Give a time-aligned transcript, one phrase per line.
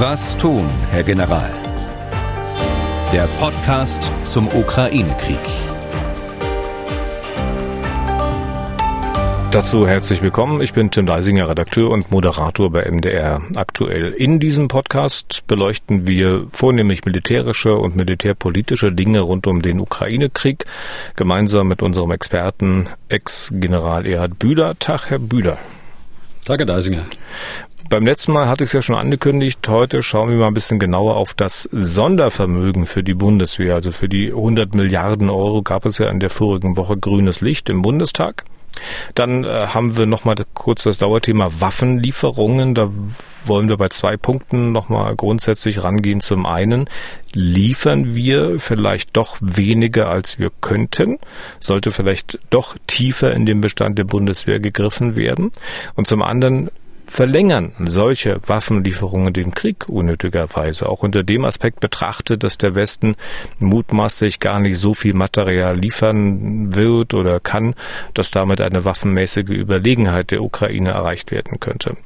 [0.00, 1.50] Was tun, Herr General?
[3.12, 5.40] Der Podcast zum Ukraine-Krieg.
[9.50, 10.60] Dazu herzlich willkommen.
[10.60, 14.12] Ich bin Tim Deisinger, Redakteur und Moderator bei MDR aktuell.
[14.12, 20.64] In diesem Podcast beleuchten wir vornehmlich militärische und militärpolitische Dinge rund um den Ukraine-Krieg,
[21.16, 24.78] gemeinsam mit unserem Experten Ex-General Erhard Bühler.
[24.78, 25.58] Tag, Herr Bühler.
[26.44, 27.06] Tag, Herr Deisinger.
[27.88, 29.66] Beim letzten Mal hatte ich es ja schon angekündigt.
[29.66, 33.74] Heute schauen wir mal ein bisschen genauer auf das Sondervermögen für die Bundeswehr.
[33.74, 37.70] Also für die 100 Milliarden Euro gab es ja in der vorigen Woche grünes Licht
[37.70, 38.44] im Bundestag.
[39.14, 42.74] Dann äh, haben wir nochmal kurz das Dauerthema Waffenlieferungen.
[42.74, 42.90] Da
[43.46, 46.20] wollen wir bei zwei Punkten nochmal grundsätzlich rangehen.
[46.20, 46.90] Zum einen
[47.32, 51.18] liefern wir vielleicht doch weniger, als wir könnten.
[51.58, 55.50] Sollte vielleicht doch tiefer in den Bestand der Bundeswehr gegriffen werden.
[55.94, 56.68] Und zum anderen
[57.08, 60.88] verlängern solche Waffenlieferungen den Krieg unnötigerweise.
[60.88, 63.16] Auch unter dem Aspekt betrachtet, dass der Westen
[63.58, 67.74] mutmaßlich gar nicht so viel Material liefern wird oder kann,
[68.14, 71.96] dass damit eine waffenmäßige Überlegenheit der Ukraine erreicht werden könnte.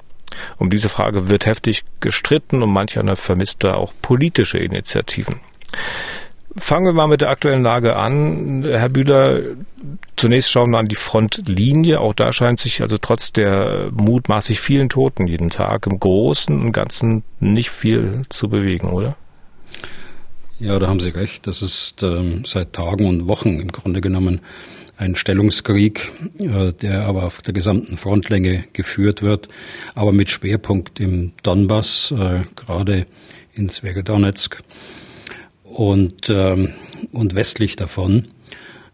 [0.57, 5.41] Um diese Frage wird heftig gestritten und manch einer vermisst da auch politische Initiativen.
[6.59, 8.63] Fangen wir mal mit der aktuellen Lage an.
[8.65, 9.41] Herr Bühler,
[10.17, 12.01] zunächst schauen wir an die Frontlinie.
[12.01, 16.73] Auch da scheint sich also trotz der mutmaßlich vielen Toten jeden Tag im Großen und
[16.73, 19.17] Ganzen nicht viel zu bewegen, oder?
[20.59, 21.47] Ja, da haben Sie recht.
[21.47, 24.41] Das ist ähm, seit Tagen und Wochen im Grunde genommen
[24.97, 29.49] ein Stellungskrieg, äh, der aber auf der gesamten Frontlänge geführt wird,
[29.95, 33.07] aber mit Schwerpunkt im Donbass, äh, gerade
[33.55, 34.63] in Sverodonetsk
[35.73, 36.75] und, ähm,
[37.13, 38.29] und westlich davon.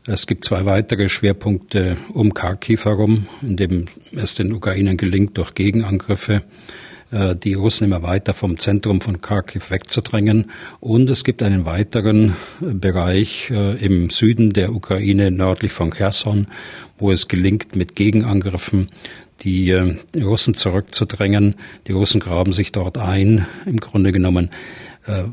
[0.07, 5.55] Es gibt zwei weitere Schwerpunkte um Kharkiv herum, in dem es den Ukrainern gelingt, durch
[5.55, 6.45] Gegenangriffe
[7.11, 10.51] äh, die Russen immer weiter vom Zentrum von Kharkiv wegzudrängen.
[10.81, 16.47] Und es gibt einen weiteren äh, Bereich äh, im Süden der Ukraine, nördlich von Kherson,
[16.97, 18.87] wo es gelingt, mit Gegenangriffen
[19.43, 19.73] die
[20.17, 21.55] Russen zurückzudrängen.
[21.87, 24.88] Die Russen graben sich dort ein, im Grunde genommen äh,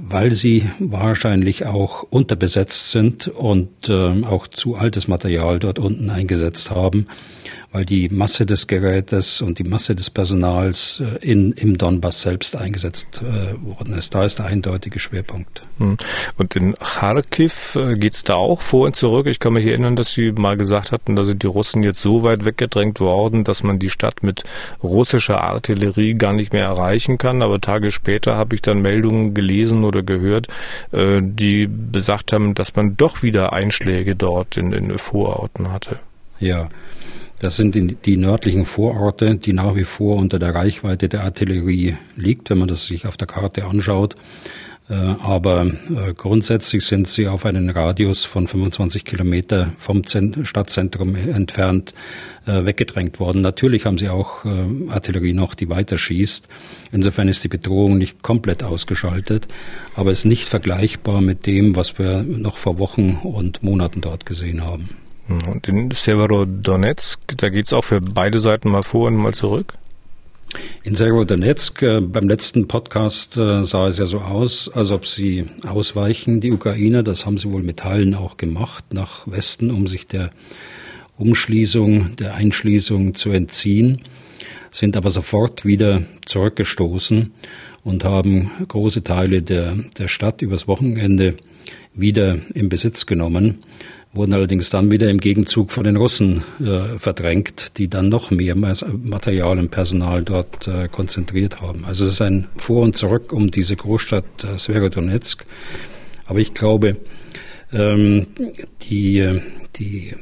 [0.09, 6.71] weil sie wahrscheinlich auch unterbesetzt sind und äh, auch zu altes Material dort unten eingesetzt
[6.71, 7.07] haben
[7.75, 12.55] weil die Masse des Gerätes und die Masse des Personals äh, in, im Donbass selbst
[12.55, 14.15] eingesetzt äh, worden ist.
[14.15, 15.61] Da ist der eindeutige Schwerpunkt.
[15.79, 15.97] Hm.
[16.37, 19.27] Und in Kharkiv äh, geht es da auch vor und zurück.
[19.27, 22.23] Ich kann mich erinnern, dass Sie mal gesagt hatten, da sind die Russen jetzt so
[22.23, 24.45] weit weggedrängt worden, dass man die Stadt mit
[24.81, 27.41] russischer Artillerie gar nicht mehr erreichen kann.
[27.41, 30.47] Aber Tage später habe ich dann Meldungen gelesen oder gehört,
[30.93, 35.99] die besagt haben, dass man doch wieder Einschläge dort in den Vororten hatte.
[36.39, 36.69] Ja,
[37.39, 37.75] das sind
[38.05, 42.67] die, nördlichen Vororte, die nach wie vor unter der Reichweite der Artillerie liegt, wenn man
[42.67, 44.15] das sich auf der Karte anschaut.
[44.87, 51.95] Äh, aber äh, grundsätzlich sind sie auf einen Radius von 25 Kilometer vom Stadtzentrum entfernt
[52.45, 53.41] äh, weggedrängt worden.
[53.41, 54.45] Natürlich haben sie auch
[54.89, 56.47] Artillerie noch, die weiter schießt.
[56.91, 59.47] Insofern ist die Bedrohung nicht komplett ausgeschaltet,
[59.95, 64.63] aber ist nicht vergleichbar mit dem, was wir noch vor Wochen und Monaten dort gesehen
[64.63, 65.04] haben.
[65.27, 69.73] Und in Severodonetsk, da geht es auch für beide Seiten mal vor und mal zurück?
[70.83, 75.47] In Severodonetsk, äh, beim letzten Podcast äh, sah es ja so aus, als ob sie
[75.67, 77.01] ausweichen, die Ukrainer.
[77.01, 80.29] Das haben sie wohl mit Teilen auch gemacht, nach Westen, um sich der
[81.17, 84.01] Umschließung, der Einschließung zu entziehen,
[84.69, 87.31] sind aber sofort wieder zurückgestoßen
[87.83, 91.35] und haben große Teile der, der Stadt übers Wochenende
[91.93, 93.59] wieder in Besitz genommen
[94.15, 98.55] wurden allerdings dann wieder im Gegenzug von den Russen äh, verdrängt, die dann noch mehr
[98.55, 101.85] Material und Personal dort äh, konzentriert haben.
[101.85, 105.45] Also es ist ein Vor und Zurück um diese Großstadt äh, Sverodonetsk.
[106.25, 106.97] Aber ich glaube,
[107.71, 108.27] ähm,
[108.83, 109.41] die, äh,
[109.75, 110.13] die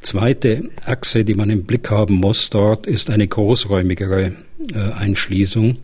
[0.00, 4.32] zweite Achse, die man im Blick haben muss dort, ist eine großräumigere
[4.74, 5.78] äh, Einschließung.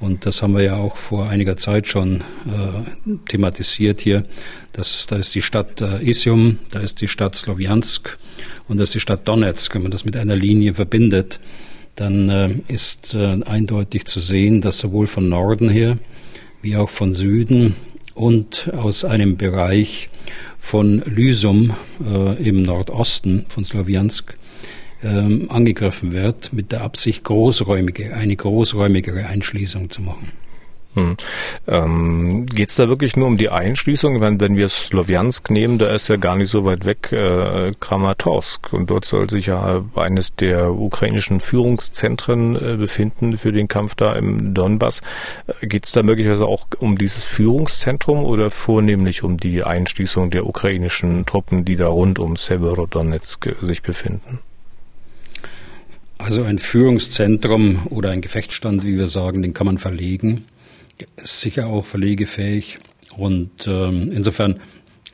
[0.00, 4.24] Und das haben wir ja auch vor einiger Zeit schon äh, thematisiert hier.
[4.72, 8.16] Das, da ist die Stadt äh, Isium, da ist die Stadt Sloviansk
[8.68, 9.74] und da ist die Stadt Donetsk.
[9.74, 11.40] Wenn man das mit einer Linie verbindet,
[11.96, 15.98] dann äh, ist äh, eindeutig zu sehen, dass sowohl von Norden her
[16.62, 17.74] wie auch von Süden
[18.14, 20.10] und aus einem Bereich
[20.58, 21.74] von Lysum
[22.04, 24.36] äh, im Nordosten von Sloviansk
[25.02, 30.32] ähm, angegriffen wird, mit der Absicht, großräumige, eine großräumigere Einschließung zu machen.
[30.94, 31.16] Hm.
[31.66, 34.20] Ähm, Geht es da wirklich nur um die Einschließung?
[34.20, 38.72] Wenn, wenn wir Sloviansk nehmen, da ist ja gar nicht so weit weg äh, Kramatorsk
[38.72, 44.14] und dort soll sich ja eines der ukrainischen Führungszentren äh, befinden für den Kampf da
[44.14, 45.02] im Donbass.
[45.60, 50.46] Äh, Geht es da möglicherweise auch um dieses Führungszentrum oder vornehmlich um die Einschließung der
[50.46, 54.40] ukrainischen Truppen, die da rund um Severodonetsk sich befinden?
[56.18, 60.44] Also ein Führungszentrum oder ein Gefechtsstand, wie wir sagen, den kann man verlegen
[61.16, 62.78] ist sicher auch verlegefähig.
[63.16, 64.60] Und ähm, insofern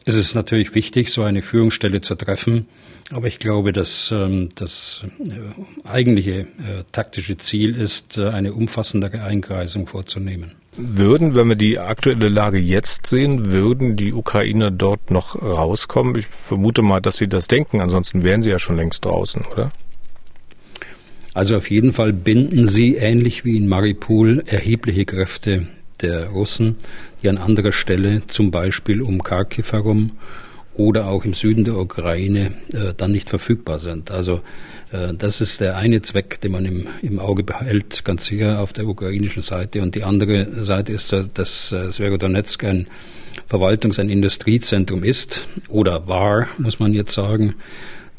[0.04, 2.66] ist es natürlich wichtig, so eine Führungsstelle zu treffen.
[3.10, 9.22] Aber ich glaube, dass ähm, das äh, eigentliche äh, taktische Ziel ist, äh, eine umfassendere
[9.22, 10.52] Einkreisung vorzunehmen.
[10.76, 16.16] Würden, wenn wir die aktuelle Lage jetzt sehen, würden die Ukrainer dort noch rauskommen?
[16.16, 19.70] Ich vermute mal, dass sie das denken, ansonsten wären sie ja schon längst draußen, oder?
[21.34, 25.66] Also auf jeden Fall binden sie, ähnlich wie in Maripol, erhebliche Kräfte
[26.00, 26.76] der Russen,
[27.22, 30.12] die an anderer Stelle, zum Beispiel um Kharkiv herum
[30.74, 34.12] oder auch im Süden der Ukraine, äh, dann nicht verfügbar sind.
[34.12, 34.42] Also
[34.92, 38.72] äh, das ist der eine Zweck, den man im, im Auge behält, ganz sicher auf
[38.72, 39.82] der ukrainischen Seite.
[39.82, 42.86] Und die andere Seite ist, dass äh, Sverodonetsk ein
[43.48, 47.54] Verwaltungs-, ein Industriezentrum ist oder war, muss man jetzt sagen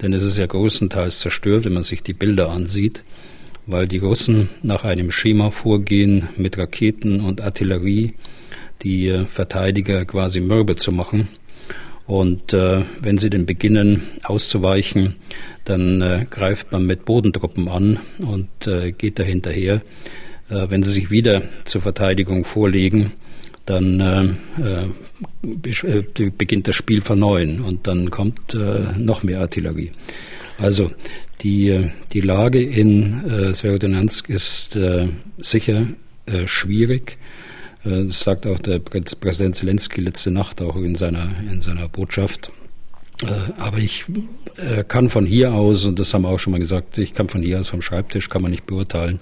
[0.01, 3.03] denn es ist ja großenteils zerstört, wenn man sich die Bilder ansieht,
[3.65, 8.13] weil die Russen nach einem Schema vorgehen mit Raketen und Artillerie,
[8.81, 11.27] die äh, Verteidiger quasi mürbe zu machen.
[12.07, 15.15] Und äh, wenn sie denn beginnen auszuweichen,
[15.63, 19.81] dann äh, greift man mit Bodentruppen an und äh, geht da hinterher.
[20.49, 23.13] Äh, wenn sie sich wieder zur Verteidigung vorlegen,
[23.65, 24.85] dann äh,
[26.37, 29.91] beginnt das Spiel von neuem und dann kommt äh, noch mehr Artillerie.
[30.57, 30.91] Also
[31.41, 35.87] die, die Lage in äh, Sverodonetsk ist äh, sicher
[36.25, 37.17] äh, schwierig.
[37.83, 42.51] Äh, das sagt auch der Präsident Zelensky letzte Nacht auch in seiner, in seiner Botschaft.
[43.21, 44.05] Äh, aber ich
[44.57, 47.29] äh, kann von hier aus, und das haben wir auch schon mal gesagt, ich kann
[47.29, 49.19] von hier aus vom Schreibtisch, kann man nicht beurteilen,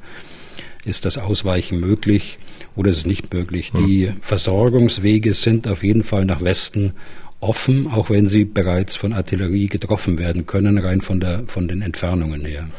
[0.85, 2.37] ist das Ausweichen möglich
[2.75, 3.71] oder ist es nicht möglich.
[3.73, 3.85] Hm.
[3.85, 6.93] Die Versorgungswege sind auf jeden Fall nach Westen
[7.39, 11.81] offen, auch wenn sie bereits von Artillerie getroffen werden können, rein von, der, von den
[11.81, 12.69] Entfernungen her.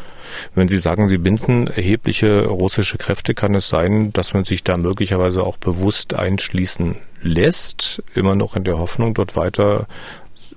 [0.55, 4.76] Wenn Sie sagen, Sie binden erhebliche russische Kräfte, kann es sein, dass man sich da
[4.76, 9.87] möglicherweise auch bewusst einschließen lässt, immer noch in der Hoffnung, dort weiter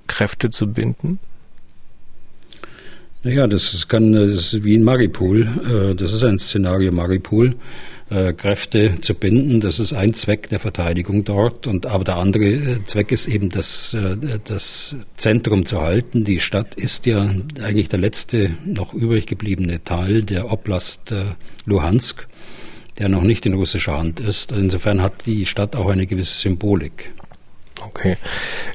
[0.06, 1.20] Kräfte zu binden?
[3.22, 5.42] Naja, das ist, kann, das ist wie in Maripol.
[5.42, 7.56] Äh, das ist ein Szenario Maripol.
[8.10, 11.66] Äh, Kräfte zu binden, das ist ein Zweck der Verteidigung dort.
[11.66, 13.94] Und aber der andere äh, Zweck ist eben das,
[14.44, 16.24] das Zentrum zu halten.
[16.24, 21.14] Die Stadt ist ja eigentlich der letzte noch übrig gebliebene Teil der Oblast
[21.66, 22.26] Luhansk,
[22.98, 24.52] der noch nicht in russischer Hand ist.
[24.52, 27.10] Insofern hat die Stadt auch eine gewisse Symbolik.
[27.86, 28.16] Okay.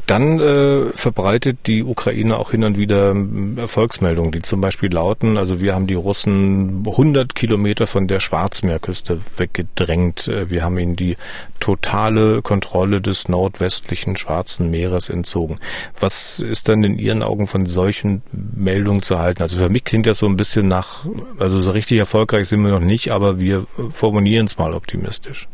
[0.08, 5.38] Dann äh, verbreitet die Ukraine auch hin und wieder ähm, Erfolgsmeldungen, die zum Beispiel lauten,
[5.38, 10.28] also wir haben die Russen 100 Kilometer von der Schwarzmeerküste weggedrängt.
[10.28, 11.18] Äh, wir haben ihnen die
[11.60, 15.58] totale Kontrolle des nordwestlichen Schwarzen Meeres entzogen.
[16.00, 19.42] Was ist dann in Ihren Augen von solchen Meldungen zu halten?
[19.42, 21.06] Also für mich klingt das so ein bisschen nach,
[21.40, 25.48] also so richtig erfolgreich sind wir noch nicht, aber wir formulieren es mal optimistisch.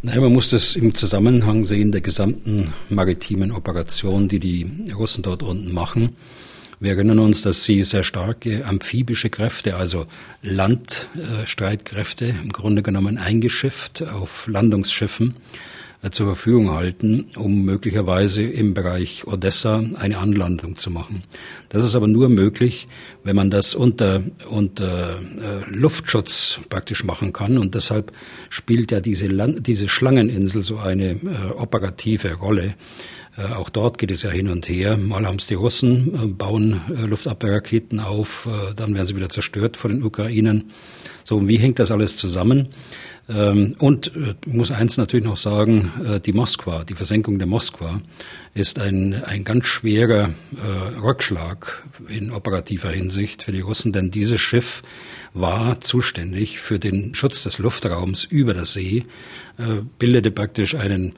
[0.00, 5.42] Nein, man muss das im Zusammenhang sehen der gesamten maritimen Operation, die die Russen dort
[5.42, 6.14] unten machen.
[6.78, 10.06] Wir erinnern uns, dass sie sehr starke amphibische Kräfte, also
[10.40, 15.34] Landstreitkräfte, im Grunde genommen eingeschifft auf Landungsschiffen,
[16.12, 21.24] zur Verfügung halten, um möglicherweise im Bereich Odessa eine Anlandung zu machen.
[21.70, 22.86] Das ist aber nur möglich,
[23.24, 27.58] wenn man das unter, unter äh, Luftschutz praktisch machen kann.
[27.58, 28.12] Und deshalb
[28.48, 32.74] spielt ja diese, Land, diese Schlangeninsel so eine äh, operative Rolle.
[33.38, 34.96] Äh, auch dort geht es ja hin und her.
[34.96, 39.76] Mal haben es die Russen, äh, bauen äh, Luftabwehrraketen auf, dann werden sie wieder zerstört
[39.76, 40.70] von den Ukrainern.
[41.24, 42.68] So, wie hängt das alles zusammen?
[43.28, 48.00] Ähm, und äh, muss eins natürlich noch sagen, äh, die Moskwa, die Versenkung der Moskwa
[48.54, 54.40] ist ein, ein ganz schwerer äh, Rückschlag in operativer Hinsicht für die Russen, denn dieses
[54.40, 54.82] Schiff
[55.34, 59.04] war zuständig für den Schutz des Luftraums über der See,
[59.98, 61.14] bildete praktisch einen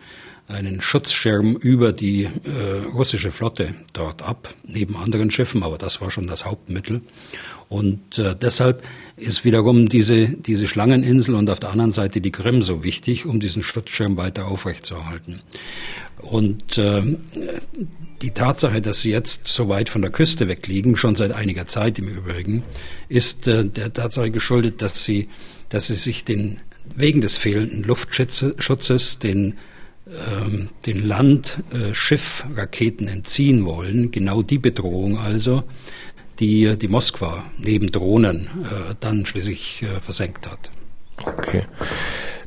[0.51, 2.31] einen Schutzschirm über die äh,
[2.93, 7.03] russische Flotte dort ab, neben anderen Schiffen, aber das war schon das Hauptmittel.
[7.69, 8.83] Und äh, deshalb
[9.17, 13.39] ist wiederum diese, diese Schlangeninsel und auf der anderen Seite die Krim so wichtig, um
[13.39, 15.41] diesen Schutzschirm weiter aufrechtzuerhalten.
[16.21, 17.17] Und äh,
[18.23, 21.99] die Tatsache, dass sie jetzt so weit von der Küste wegliegen, schon seit einiger Zeit
[22.01, 22.65] im Übrigen,
[23.09, 25.29] ist äh, der Tatsache geschuldet, dass sie,
[25.69, 26.61] dass sie sich den
[26.97, 29.55] wegen des fehlenden Luftschutzes den
[30.87, 35.63] den Landschiffraketen äh, entziehen wollen, genau die Bedrohung also,
[36.41, 40.73] die die Moskwa neben Drohnen äh, dann schließlich äh, versenkt hat.
[41.25, 41.67] Okay.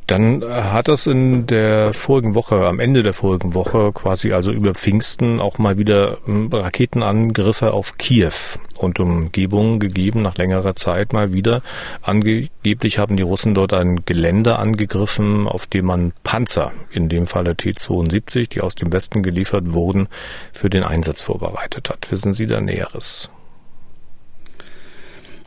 [0.07, 4.73] Dann hat es in der vorigen Woche, am Ende der vorigen Woche, quasi also über
[4.73, 8.33] Pfingsten auch mal wieder hm, Raketenangriffe auf Kiew
[8.77, 11.61] und Umgebung gegeben, nach längerer Zeit mal wieder.
[12.01, 17.55] Angeblich haben die Russen dort ein Gelände angegriffen, auf dem man Panzer, in dem Falle
[17.55, 20.07] T-72, die aus dem Westen geliefert wurden,
[20.51, 22.11] für den Einsatz vorbereitet hat.
[22.11, 23.29] Wissen Sie da Näheres?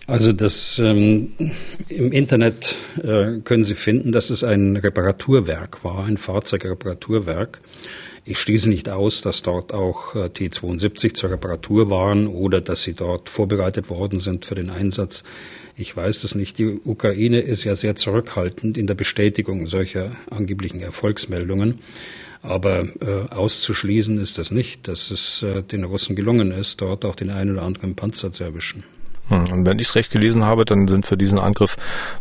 [0.08, 1.32] Also das ähm,
[1.88, 7.60] im Internet äh, können Sie finden, dass es ein Reparaturwerk war, ein Fahrzeugreparaturwerk.
[8.24, 12.94] Ich schließe nicht aus, dass dort auch äh, T-72 zur Reparatur waren oder dass sie
[12.94, 15.24] dort vorbereitet worden sind für den Einsatz.
[15.76, 16.58] Ich weiß es nicht.
[16.58, 21.80] Die Ukraine ist ja sehr zurückhaltend in der Bestätigung solcher angeblichen Erfolgsmeldungen.
[22.42, 27.16] Aber äh, auszuschließen ist das nicht, dass es äh, den Russen gelungen ist, dort auch
[27.16, 28.84] den einen oder anderen Panzer zu erwischen.
[29.28, 31.76] Hm, und wenn ich es recht gelesen habe, dann sind für diesen Angriff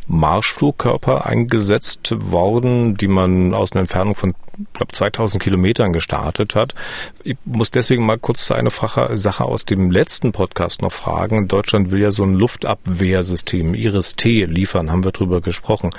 [0.07, 4.33] Marschflugkörper eingesetzt worden, die man aus einer Entfernung von
[4.73, 6.73] glaube 2000 Kilometern gestartet hat.
[7.23, 11.47] Ich muss deswegen mal kurz eine Sache aus dem letzten Podcast noch fragen.
[11.47, 15.91] Deutschland will ja so ein Luftabwehrsystem, Iris-T, liefern, haben wir drüber gesprochen.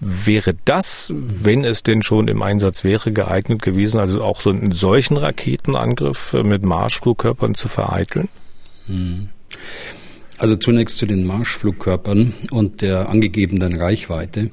[0.00, 4.72] Wäre das, wenn es denn schon im Einsatz wäre, geeignet gewesen, also auch so einen
[4.72, 8.28] solchen Raketenangriff mit Marschflugkörpern zu vereiteln?
[8.86, 9.30] Hm.
[10.40, 14.50] Also zunächst zu den Marschflugkörpern und der angegebenen Reichweite.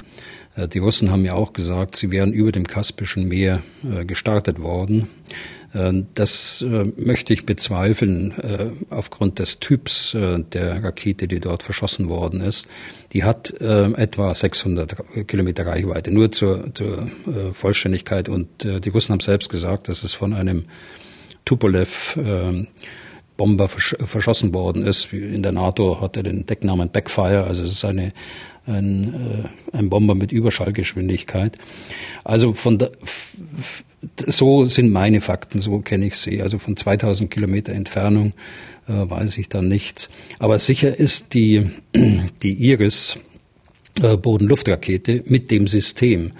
[0.53, 4.59] Äh, die Russen haben ja auch gesagt, sie wären über dem Kaspischen Meer äh, gestartet
[4.59, 5.07] worden.
[5.71, 6.61] Äh, das
[6.97, 8.33] möchte ich bezweifeln
[8.89, 12.67] aufgrund des Typs der Rakete, die dort verschossen worden ist.
[13.13, 17.07] Die hat etwa 600 Kilometer Reichweite, nur zur, zur
[17.53, 18.27] Vollständigkeit.
[18.27, 20.65] Und die Russen haben selbst gesagt, dass es von einem
[21.45, 22.17] Tupolev
[23.37, 25.13] Bomber versch verschossen worden ist.
[25.13, 28.11] In der NATO hat er den Decknamen Backfire, also es ist eine,
[28.65, 29.13] ein,
[29.73, 31.57] äh, ein Bomber mit Überschallgeschwindigkeit.
[32.23, 32.91] Also von der,
[34.25, 36.41] so sind meine Fakten, so kenne ich sie.
[36.41, 38.33] Also von 2000 Kilometer Entfernung
[38.87, 40.09] äh, weiß ich da nichts.
[40.39, 41.69] Aber sicher ist die,
[42.43, 43.19] die Iris
[44.01, 46.33] äh, Bodenluftrakete mit dem System,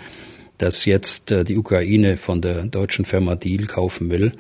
[0.58, 4.34] das jetzt äh, die Ukraine von der deutschen Firma Deal kaufen will,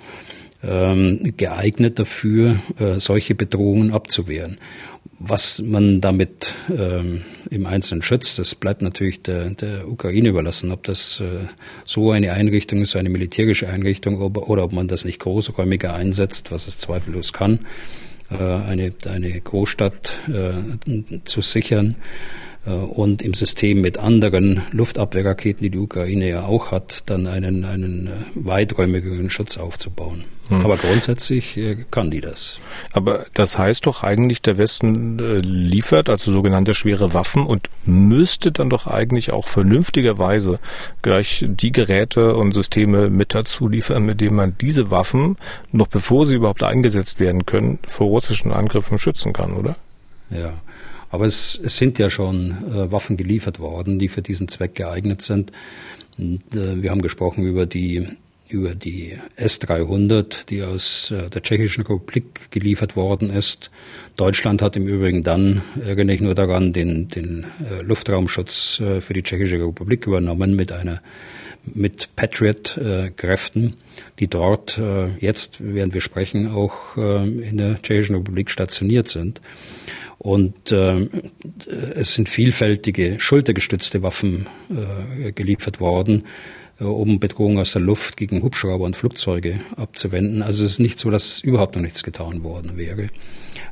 [0.63, 4.57] ähm, geeignet dafür, äh, solche Bedrohungen abzuwehren.
[5.19, 10.83] Was man damit ähm, im Einzelnen schützt, das bleibt natürlich der, der Ukraine überlassen, ob
[10.83, 11.47] das äh,
[11.85, 15.93] so eine Einrichtung ist, so eine militärische Einrichtung, ob, oder ob man das nicht großräumiger
[15.93, 17.61] einsetzt, was es zweifellos kann,
[18.29, 21.95] äh, eine, eine Großstadt äh, zu sichern
[22.67, 27.65] äh, und im System mit anderen Luftabwehrraketen, die die Ukraine ja auch hat, dann einen,
[27.65, 30.25] einen äh, weiträumigeren Schutz aufzubauen.
[30.50, 30.62] Hm.
[30.62, 32.60] Aber grundsätzlich äh, kann die das.
[32.94, 38.70] Aber das heißt doch eigentlich, der Westen liefert also sogenannte schwere Waffen und müsste dann
[38.70, 40.60] doch eigentlich auch vernünftigerweise
[41.01, 45.38] gleich die Geräte und Systeme mit dazu liefern, mit denen man diese Waffen,
[45.72, 49.75] noch bevor sie überhaupt eingesetzt werden können, vor russischen Angriffen schützen kann, oder?
[50.30, 50.54] Ja.
[51.10, 55.22] Aber es, es sind ja schon äh, Waffen geliefert worden, die für diesen Zweck geeignet
[55.22, 55.51] sind.
[56.18, 58.08] Und, äh, wir haben gesprochen über die
[58.50, 63.72] über die S-300, die aus äh, der Tschechischen Republik geliefert worden ist.
[64.16, 69.13] Deutschland hat im Übrigen dann, erinnere ich nur daran, den, den äh, Luftraumschutz äh, für
[69.13, 71.01] die Tschechische Republik übernommen mit einer
[71.74, 73.74] mit Patriot-Kräften,
[74.20, 74.80] die dort
[75.20, 79.42] jetzt, während wir sprechen, auch in der Tschechischen Republik stationiert sind.
[80.18, 81.10] Und äh,
[81.96, 84.48] es sind vielfältige schultergestützte Waffen
[85.36, 86.24] geliefert worden,
[86.79, 90.43] um Bedrohungen aus der Luft gegen Hubschrauber und Flugzeuge abzuwenden.
[90.43, 93.07] Also es ist nicht so, dass überhaupt noch nichts getan worden wäre.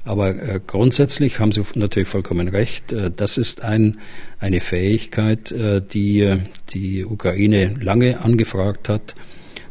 [0.03, 2.93] Aber äh, grundsätzlich haben Sie natürlich vollkommen recht.
[2.93, 3.99] Äh, das ist ein,
[4.39, 6.37] eine Fähigkeit, äh, die
[6.69, 9.15] die Ukraine lange angefragt hat,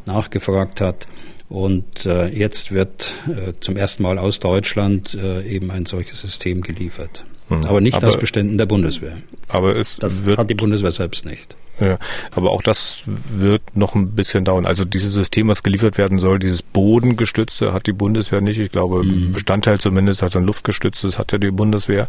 [0.07, 1.07] nachgefragt hat
[1.49, 6.63] und äh, jetzt wird äh, zum ersten Mal aus Deutschland äh, eben ein solches System
[6.63, 7.25] geliefert.
[7.49, 7.65] Hm.
[7.65, 9.19] Aber nicht aber, aus Beständen der Bundeswehr.
[9.49, 11.55] Aber es das wird, hat die Bundeswehr selbst nicht.
[11.81, 11.99] Ja,
[12.31, 14.65] aber auch das wird noch ein bisschen dauern.
[14.65, 18.61] Also dieses System, was geliefert werden soll, dieses Bodengestützte hat die Bundeswehr nicht.
[18.61, 19.33] Ich glaube, mhm.
[19.33, 22.09] Bestandteil zumindest hat ein Luftgestütztes hat ja die Bundeswehr.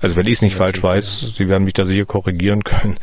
[0.00, 2.96] Also wenn ich es nicht ja, falsch weiß, Sie werden mich da sicher korrigieren können.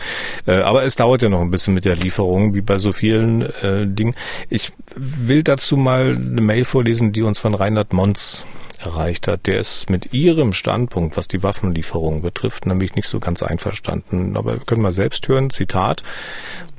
[0.46, 3.42] Äh, aber es dauert ja noch ein bisschen mit der Lieferung, wie bei so vielen
[3.42, 4.16] äh, Dingen.
[4.50, 8.46] Ich will dazu mal eine Mail vorlesen, die uns von Reinhard Mons
[8.80, 13.42] erreicht hat, der ist mit Ihrem Standpunkt, was die Waffenlieferung betrifft, nämlich nicht so ganz
[13.42, 14.38] einverstanden.
[14.38, 16.04] Aber wir können mal selbst hören, Zitat,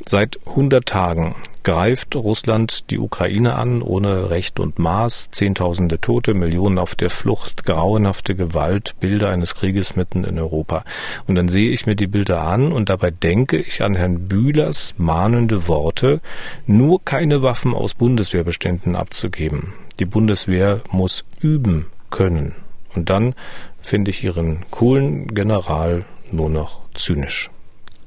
[0.06, 5.31] Seit 100 Tagen greift Russland die Ukraine an, ohne Recht und Maß.
[5.31, 10.85] Zehntausende Tote, Millionen auf der Flucht, grauenhafte Gewalt, Bilder eines Krieges mitten in Europa.
[11.27, 14.95] Und dann sehe ich mir die Bilder an und dabei denke ich an Herrn Bühlers
[14.99, 16.21] mahnende Worte,
[16.67, 19.73] nur keine Waffen aus Bundeswehrbeständen abzugeben.
[19.99, 22.55] Die Bundeswehr muss üben können.
[22.95, 23.35] Und dann
[23.81, 27.50] finde ich ihren coolen General nur noch zynisch.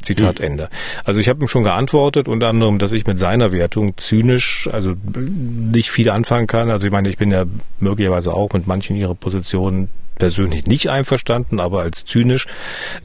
[0.02, 0.46] Zitat hm.
[0.46, 0.70] Ende.
[1.04, 4.94] Also ich habe ihm schon geantwortet, unter anderem, dass ich mit seiner Wertung zynisch, also
[5.16, 6.70] nicht viel anfangen kann.
[6.70, 7.46] Also ich meine, ich bin ja
[7.80, 9.90] möglicherweise auch mit manchen ihrer Positionen
[10.22, 12.46] persönlich nicht einverstanden, aber als zynisch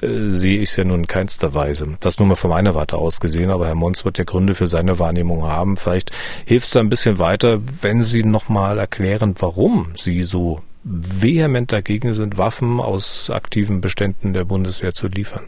[0.03, 1.89] äh, sehe ich es ja nun in keinster Weise.
[2.01, 4.67] Das nur mal von meiner Warte aus gesehen, aber Herr Mons wird ja Gründe für
[4.67, 5.79] seine Wahrnehmung haben.
[5.79, 6.11] Vielleicht
[6.45, 12.37] hilft es ein bisschen weiter, wenn Sie nochmal erklären, warum Sie so vehement dagegen sind,
[12.37, 15.45] Waffen aus aktiven Beständen der Bundeswehr zu liefern.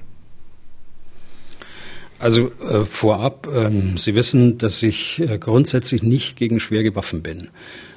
[2.18, 7.48] Also äh, vorab, ähm, Sie wissen, dass ich äh, grundsätzlich nicht gegen schwere Waffen bin.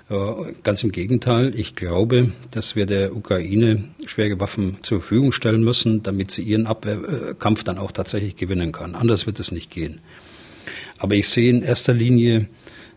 [0.09, 5.63] Äh, ganz im Gegenteil, ich glaube, dass wir der Ukraine schwere Waffen zur Verfügung stellen
[5.63, 8.93] müssen, damit sie ihren Abwehrkampf dann auch tatsächlich gewinnen kann.
[8.93, 10.01] Anders wird es nicht gehen.
[10.99, 12.47] Aber ich sehe in erster Linie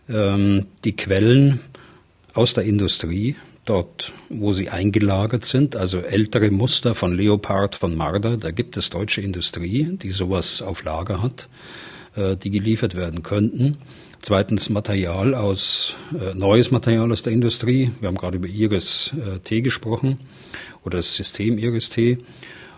[0.07, 1.61] ähm, die Quellen
[2.33, 8.37] aus der Industrie, dort, wo sie eingelagert sind, also ältere Muster von Leopard, von Marder,
[8.37, 11.49] da gibt es deutsche Industrie, die sowas auf Lager hat,
[12.15, 13.77] äh, die geliefert werden könnten.
[14.21, 17.91] Zweitens Material aus, äh, neues Material aus der Industrie.
[17.99, 20.19] Wir haben gerade über Iris äh, T gesprochen
[20.83, 22.19] oder das System Iris T.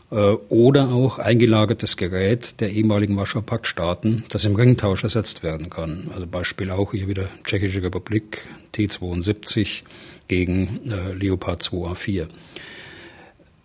[0.10, 6.10] Äh, oder auch eingelagertes Gerät der ehemaligen Warschauer Paktstaaten, das im Ringtausch ersetzt werden kann.
[6.14, 9.84] Also Beispiel auch hier wieder Tschechische Republik, T72,
[10.28, 12.28] gegen äh, Leopard 2A4.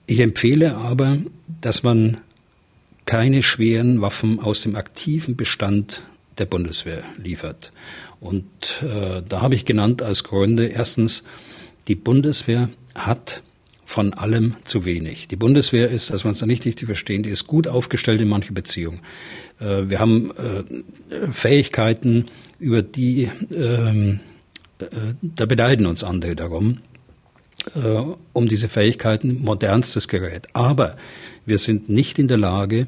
[0.07, 1.19] Ich empfehle aber,
[1.61, 2.19] dass man
[3.07, 6.03] keine schweren Waffen aus dem aktiven Bestand
[6.39, 7.73] der Bundeswehr liefert.
[8.21, 8.47] Und
[8.83, 11.25] äh, da habe ich genannt als Gründe erstens,
[11.89, 13.43] die Bundeswehr hat
[13.85, 15.29] von allem zu wenig.
[15.29, 18.29] Die Bundeswehr ist, dass wir uns da nicht richtig verstehen, die ist gut aufgestellt in
[18.29, 19.01] manchen Beziehungen.
[19.61, 22.27] Äh, wir haben äh, Fähigkeiten,
[22.59, 24.32] über die ähm, äh,
[25.23, 26.79] da beneiden uns andere darum,
[27.75, 30.49] äh, um diese Fähigkeiten, modernstes Gerät.
[30.53, 30.97] Aber
[31.47, 32.87] wir sind nicht in der Lage,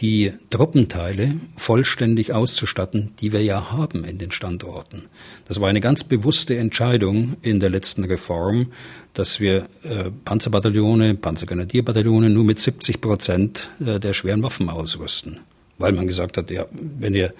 [0.00, 5.04] die Truppenteile vollständig auszustatten, die wir ja haben in den Standorten.
[5.46, 8.72] Das war eine ganz bewusste Entscheidung in der letzten Reform,
[9.12, 15.38] dass wir äh, Panzerbataillone, Panzergrenadierbataillone nur mit 70 Prozent äh, der schweren Waffen ausrüsten.
[15.78, 17.32] Weil man gesagt hat, ja, wenn ihr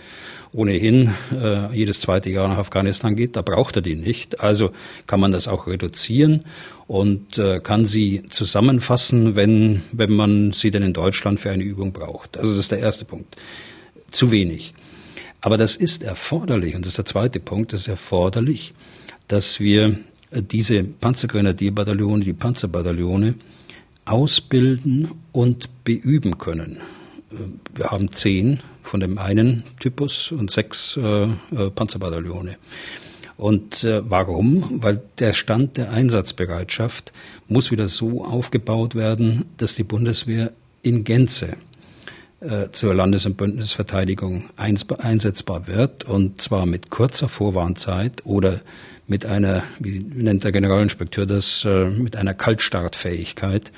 [0.54, 4.40] ohnehin äh, jedes zweite Jahr nach Afghanistan geht, da braucht er die nicht.
[4.40, 4.70] Also
[5.06, 6.44] kann man das auch reduzieren
[6.86, 11.92] und äh, kann sie zusammenfassen, wenn, wenn man sie denn in Deutschland für eine Übung
[11.92, 12.38] braucht.
[12.38, 13.36] Also das ist der erste Punkt.
[14.12, 14.74] Zu wenig.
[15.40, 18.74] Aber das ist erforderlich, und das ist der zweite Punkt, das ist erforderlich,
[19.26, 19.98] dass wir
[20.30, 23.34] äh, diese Panzergrenadierbataillone, die Panzerbataillone
[24.04, 26.78] ausbilden und beüben können.
[27.32, 32.56] Äh, wir haben zehn von dem einen Typus und sechs äh, äh, Panzerbataillone.
[33.36, 34.82] Und äh, warum?
[34.82, 37.12] Weil der Stand der Einsatzbereitschaft
[37.48, 41.56] muss wieder so aufgebaut werden, dass die Bundeswehr in Gänze
[42.40, 48.60] äh, zur Landes- und Bündnisverteidigung einsetzbar wird und zwar mit kurzer Vorwarnzeit oder
[49.06, 53.72] mit einer, wie nennt der Generalinspekteur das, äh, mit einer Kaltstartfähigkeit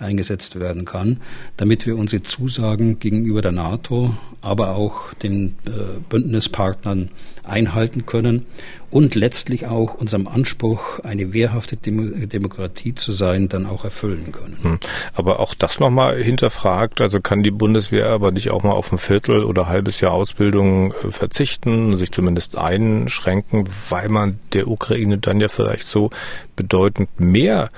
[0.00, 1.20] eingesetzt werden kann,
[1.56, 5.70] damit wir unsere Zusagen gegenüber der NATO, aber auch den äh,
[6.08, 7.10] Bündnispartnern
[7.44, 8.46] einhalten können
[8.90, 14.58] und letztlich auch unserem Anspruch, eine wehrhafte Demo Demokratie zu sein, dann auch erfüllen können.
[14.62, 14.78] Hm.
[15.14, 18.98] Aber auch das nochmal hinterfragt, also kann die Bundeswehr aber nicht auch mal auf ein
[18.98, 25.40] Viertel oder halbes Jahr Ausbildung äh, verzichten, sich zumindest einschränken, weil man der Ukraine dann
[25.40, 26.10] ja vielleicht so
[26.56, 27.70] bedeutend mehr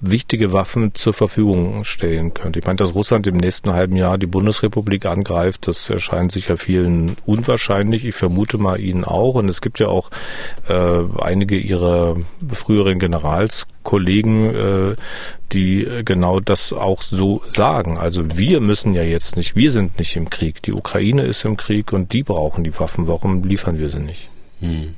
[0.00, 2.60] wichtige Waffen zur Verfügung stellen könnte.
[2.60, 7.16] Ich meine, dass Russland im nächsten halben Jahr die Bundesrepublik angreift, das erscheint sicher vielen
[7.26, 8.04] unwahrscheinlich.
[8.04, 9.34] Ich vermute mal Ihnen auch.
[9.34, 10.10] Und es gibt ja auch
[10.68, 12.16] äh, einige Ihrer
[12.52, 14.96] früheren Generalskollegen, äh,
[15.52, 17.98] die genau das auch so sagen.
[17.98, 20.62] Also wir müssen ja jetzt nicht, wir sind nicht im Krieg.
[20.62, 23.08] Die Ukraine ist im Krieg und die brauchen die Waffen.
[23.08, 24.28] Warum liefern wir sie nicht?
[24.60, 24.94] Hm.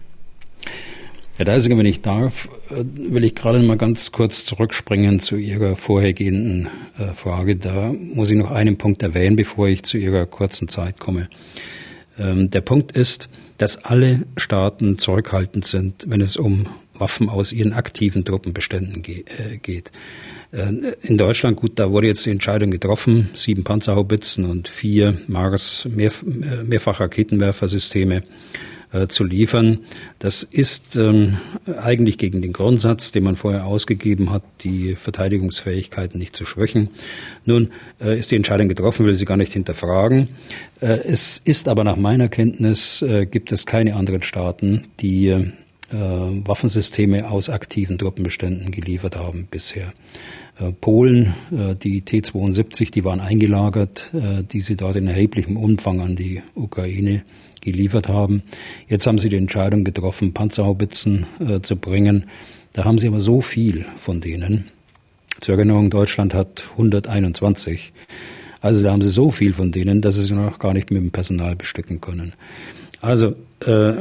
[1.40, 5.74] Herr Deisinger, wenn ich darf, äh, will ich gerade mal ganz kurz zurückspringen zu Ihrer
[5.74, 7.57] vorhergehenden äh, Frage.
[7.57, 11.31] Da muss ich noch einen Punkt erwähnen, bevor ich zu Ihrer kurzen Zeit komme.
[12.18, 17.72] Ähm, der Punkt ist, dass alle Staaten zurückhaltend sind, wenn es um Waffen aus ihren
[17.72, 19.92] aktiven Truppenbeständen äh, geht.
[20.53, 26.11] In Deutschland, gut, da wurde jetzt die Entscheidung getroffen, sieben Panzerhaubitzen und vier Mars mehr,
[28.92, 29.81] äh, zu liefern.
[30.18, 31.38] Das ist ähm,
[31.81, 36.88] eigentlich gegen den Grundsatz, den man vorher ausgegeben hat, die Verteidigungsfähigkeiten nicht zu schwächen.
[37.44, 40.29] Nun äh, ist die Entscheidung getroffen, will sie gar nicht hinterfragen.
[40.81, 45.53] Äh, es ist aber nach meiner Kenntnis, äh, gibt es keine anderen Staaten, die äh,
[45.92, 49.92] Waffensysteme aus aktiven Truppenbeständen geliefert haben bisher.
[50.83, 54.12] Polen, die T-72, die waren eingelagert,
[54.53, 57.22] die sie dort in erheblichem Umfang an die Ukraine
[57.61, 58.42] geliefert haben.
[58.88, 62.25] Jetzt haben sie die Entscheidung getroffen, Panzerhaubitzen äh, zu bringen.
[62.73, 64.68] Da haben sie aber so viel von denen.
[65.40, 67.92] Zur Erinnerung, Deutschland hat 121.
[68.61, 71.03] Also da haben sie so viel von denen, dass sie sie noch gar nicht mit
[71.03, 72.35] dem Personal bestücken können.
[73.01, 73.94] Also äh,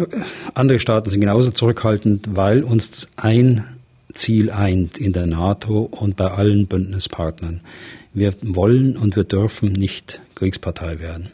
[0.53, 3.63] andere Staaten sind genauso zurückhaltend, weil uns ein
[4.13, 7.61] Ziel eint in der NATO und bei allen Bündnispartnern.
[8.13, 11.29] Wir wollen und wir dürfen nicht Kriegspartei werden.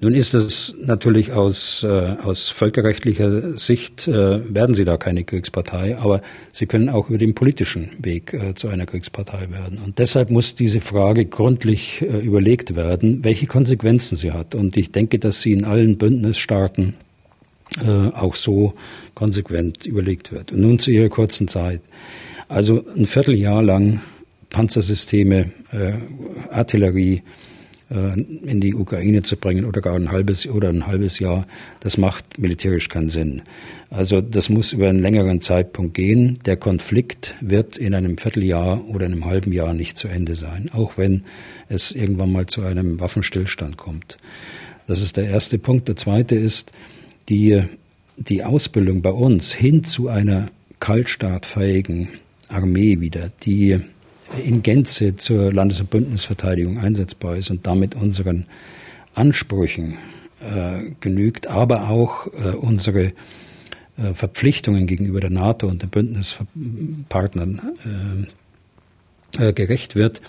[0.00, 5.96] Nun ist es natürlich aus, äh, aus völkerrechtlicher Sicht, äh, werden sie da keine Kriegspartei,
[5.96, 6.20] aber
[6.52, 9.78] sie können auch über den politischen Weg äh, zu einer Kriegspartei werden.
[9.84, 14.54] Und deshalb muss diese Frage gründlich äh, überlegt werden, welche Konsequenzen sie hat.
[14.54, 16.96] Und ich denke, dass sie in allen Bündnisstaaten
[17.78, 18.74] äh, auch so
[19.14, 20.52] konsequent überlegt wird.
[20.52, 21.80] Und nun zu ihrer kurzen Zeit.
[22.48, 24.00] Also ein Vierteljahr lang
[24.54, 25.94] Panzersysteme, äh,
[26.52, 27.22] Artillerie,
[27.90, 31.44] äh, in die Ukraine zu bringen oder gar ein halbes oder ein halbes Jahr,
[31.80, 33.42] das macht militärisch keinen Sinn.
[33.90, 36.38] Also das muss über einen längeren Zeitpunkt gehen.
[36.46, 40.96] Der Konflikt wird in einem Vierteljahr oder einem halben Jahr nicht zu Ende sein, auch
[40.96, 41.24] wenn
[41.68, 44.18] es irgendwann mal zu einem Waffenstillstand kommt.
[44.86, 45.88] Das ist der erste Punkt.
[45.88, 46.70] Der zweite ist
[47.28, 47.64] die,
[48.16, 50.46] die Ausbildung bei uns hin zu einer
[50.78, 52.08] kaltstartfähigen
[52.48, 53.80] Armee wieder, die
[54.42, 58.46] in Gänze zur Landes- und Bündnisverteidigung einsetzbar ist und damit unseren
[59.14, 59.96] Ansprüchen
[60.40, 63.12] äh, genügt, aber auch äh, unsere
[63.96, 70.20] äh, Verpflichtungen gegenüber der NATO und den Bündnispartnern äh, äh, gerecht wird.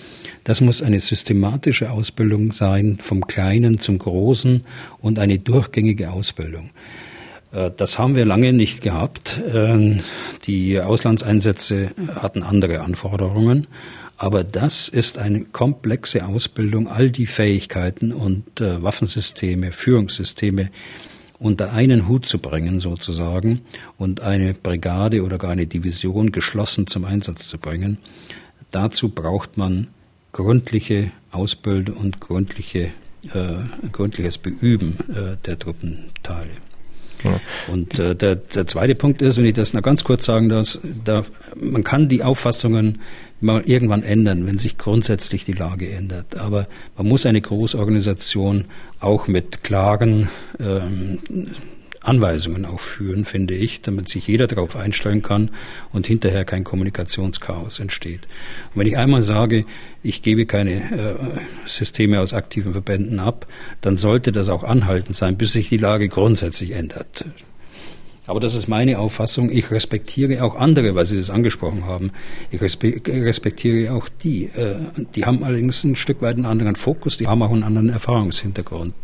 [0.44, 4.62] Das muss eine systematische Ausbildung sein, vom Kleinen zum Großen
[5.00, 6.72] und eine durchgängige Ausbildung.
[7.52, 9.41] Äh, das haben wir lange nicht gehabt.
[9.54, 10.02] Ähm,
[10.48, 13.68] die Auslandseinsätze hatten andere Anforderungen.
[14.17, 20.71] Aber das ist eine komplexe Ausbildung, all die Fähigkeiten und äh, Waffensysteme, Führungssysteme
[21.38, 23.62] unter einen Hut zu bringen sozusagen
[23.97, 27.97] und eine Brigade oder gar eine Division geschlossen zum Einsatz zu bringen.
[28.71, 29.88] Dazu braucht man
[30.32, 32.91] gründliche Ausbildung und gründliche,
[33.34, 36.51] äh, gründliches Beüben äh, der Truppenteile.
[37.23, 37.39] Ja.
[37.71, 40.80] Und äh, der, der zweite Punkt ist, wenn ich das noch ganz kurz sagen darf,
[41.04, 41.25] da,
[41.56, 42.99] man kann die Auffassungen
[43.45, 46.38] mal irgendwann ändern, wenn sich grundsätzlich die Lage ändert.
[46.38, 48.65] Aber man muss eine Großorganisation
[48.99, 50.29] auch mit klaren
[50.60, 51.19] ähm,
[52.01, 55.49] Anweisungen auch führen, finde ich, damit sich jeder darauf einstellen kann
[55.91, 58.21] und hinterher kein Kommunikationschaos entsteht.
[58.73, 59.65] Und wenn ich einmal sage,
[60.03, 61.15] ich gebe keine äh,
[61.65, 63.47] Systeme aus aktiven Verbänden ab,
[63.81, 67.25] dann sollte das auch anhaltend sein, bis sich die Lage grundsätzlich ändert.
[68.28, 69.52] Aber das ist meine Auffassung.
[69.52, 72.12] Ich respektiere auch andere, weil Sie das angesprochen haben.
[72.52, 74.46] Ich respektiere auch die.
[74.46, 74.76] Äh,
[75.16, 78.96] die haben allerdings ein Stück weit einen anderen Fokus, die haben auch einen anderen Erfahrungshintergrund.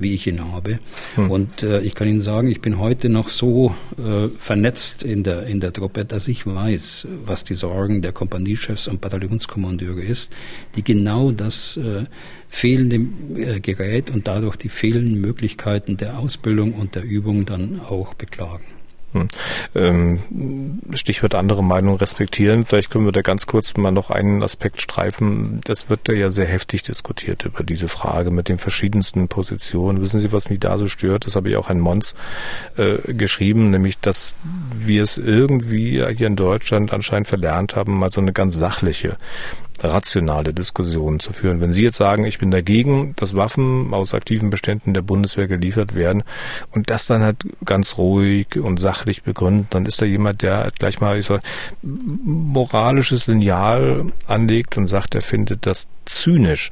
[0.00, 0.80] Wie ich ihn habe.
[1.14, 1.30] Hm.
[1.30, 5.46] Und äh, ich kann Ihnen sagen, ich bin heute noch so äh, vernetzt in der,
[5.46, 10.32] in der Truppe, dass ich weiß, was die Sorgen der Kompaniechefs und Bataillonskommandeure ist,
[10.74, 12.06] die genau das äh,
[12.48, 12.96] fehlende
[13.40, 18.79] äh, Gerät und dadurch die fehlenden Möglichkeiten der Ausbildung und der Übung dann auch beklagen.
[19.12, 19.28] Hm.
[19.74, 22.64] Ähm, Stichwort andere Meinung respektieren.
[22.64, 25.60] Vielleicht können wir da ganz kurz mal noch einen Aspekt streifen.
[25.64, 30.00] Das wird da ja sehr heftig diskutiert über diese Frage mit den verschiedensten Positionen.
[30.00, 31.26] Wissen Sie, was mich da so stört?
[31.26, 32.14] Das habe ich auch ein Mons
[32.76, 34.32] äh, geschrieben, nämlich, dass
[34.74, 39.16] wir es irgendwie hier in Deutschland anscheinend verlernt haben, mal so eine ganz sachliche
[39.82, 41.60] rationale Diskussionen zu führen.
[41.60, 45.94] Wenn Sie jetzt sagen, ich bin dagegen, dass Waffen aus aktiven Beständen der Bundeswehr geliefert
[45.94, 46.22] werden
[46.70, 51.00] und das dann halt ganz ruhig und sachlich begründet, dann ist da jemand, der gleich
[51.00, 51.42] mal ich sag,
[51.82, 56.70] moralisches Lineal anlegt und sagt, er findet das zynisch.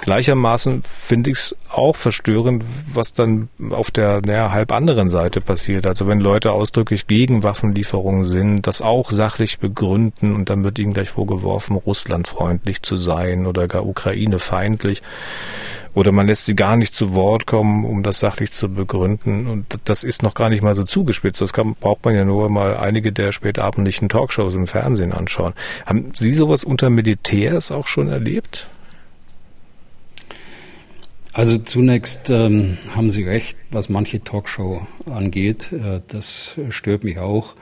[0.00, 5.86] Gleichermaßen finde ich es auch verstörend, was dann auf der naja, halb anderen Seite passiert.
[5.86, 10.92] Also wenn Leute ausdrücklich gegen Waffenlieferungen sind, das auch sachlich begründen und dann wird ihnen
[10.92, 11.74] gleich vorgeworfen,
[12.28, 15.02] russlandfreundlich zu sein oder gar ukrainefeindlich.
[15.94, 19.48] Oder man lässt sie gar nicht zu Wort kommen, um das sachlich zu begründen.
[19.48, 21.40] Und das ist noch gar nicht mal so zugespitzt.
[21.40, 25.54] Das kann, braucht man ja nur mal einige der spätabendlichen Talkshows im Fernsehen anschauen.
[25.86, 28.68] Haben Sie sowas unter Militärs auch schon erlebt?
[31.32, 35.72] Also zunächst ähm, haben Sie recht, was manche Talkshow angeht.
[35.72, 37.54] Äh, das stört mich auch.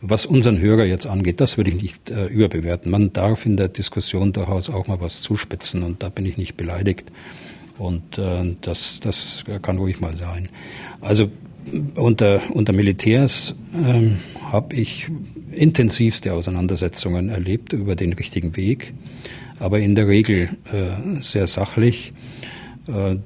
[0.00, 2.90] Was unseren Hörer jetzt angeht, das würde ich nicht äh, überbewerten.
[2.90, 6.56] Man darf in der Diskussion durchaus auch mal was zuspitzen und da bin ich nicht
[6.56, 7.10] beleidigt.
[7.78, 10.48] Und äh, das, das kann ruhig mal sein.
[11.00, 11.30] Also
[11.96, 15.08] unter, unter Militärs ähm, habe ich
[15.52, 18.94] intensivste Auseinandersetzungen erlebt über den richtigen Weg,
[19.58, 22.12] aber in der Regel äh, sehr sachlich.
[22.86, 23.16] Äh,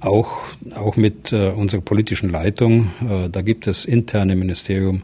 [0.00, 0.32] auch,
[0.74, 2.90] auch mit äh, unserer politischen Leitung.
[3.08, 5.02] Äh, da gibt es interne Ministerium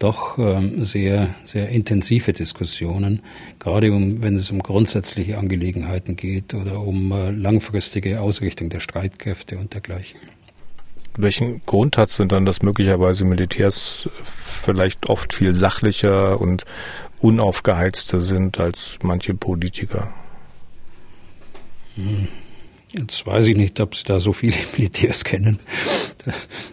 [0.00, 3.22] doch ähm, sehr, sehr intensive Diskussionen,
[3.60, 9.74] gerade um, wenn es um grundsätzliche Angelegenheiten geht oder um langfristige Ausrichtung der Streitkräfte und
[9.74, 10.18] dergleichen.
[11.16, 14.08] Welchen Grund hat es denn dann, dass möglicherweise Militärs
[14.62, 16.64] vielleicht oft viel sachlicher und
[17.20, 20.12] unaufgeheizter sind als manche Politiker?
[21.96, 22.28] Hm.
[22.92, 25.60] Jetzt weiß ich nicht, ob Sie da so viele Militärs kennen.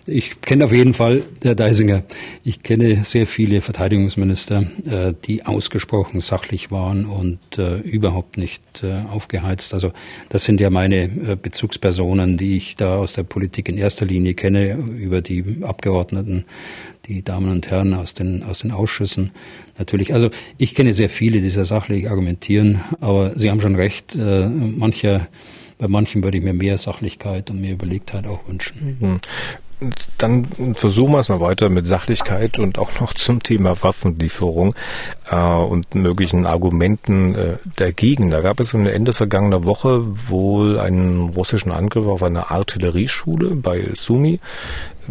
[0.08, 2.04] Ich kenne auf jeden Fall, Herr Deisinger,
[2.44, 9.04] ich kenne sehr viele Verteidigungsminister, äh, die ausgesprochen sachlich waren und äh, überhaupt nicht äh,
[9.08, 9.76] aufgeheizt.
[9.76, 9.94] Also
[10.30, 14.74] das sind ja meine Bezugspersonen, die ich da aus der Politik in erster Linie kenne,
[14.74, 16.46] über die Abgeordneten,
[17.06, 19.32] die Damen und Herren aus den, aus den Ausschüssen
[19.78, 20.16] natürlich.
[20.16, 25.28] Also ich kenne sehr viele, die sehr sachlich argumentieren, aber Sie haben schon recht, mancher
[25.78, 28.98] bei manchen würde ich mir mehr Sachlichkeit und mehr Überlegtheit auch wünschen.
[29.00, 29.20] Mhm.
[30.18, 34.74] Dann versuchen wir es mal weiter mit Sachlichkeit und auch noch zum Thema Waffenlieferung
[35.30, 38.32] äh, und möglichen Argumenten äh, dagegen.
[38.32, 43.92] Da gab es am Ende vergangener Woche wohl einen russischen Angriff auf eine Artillerieschule bei
[43.94, 44.40] Sumi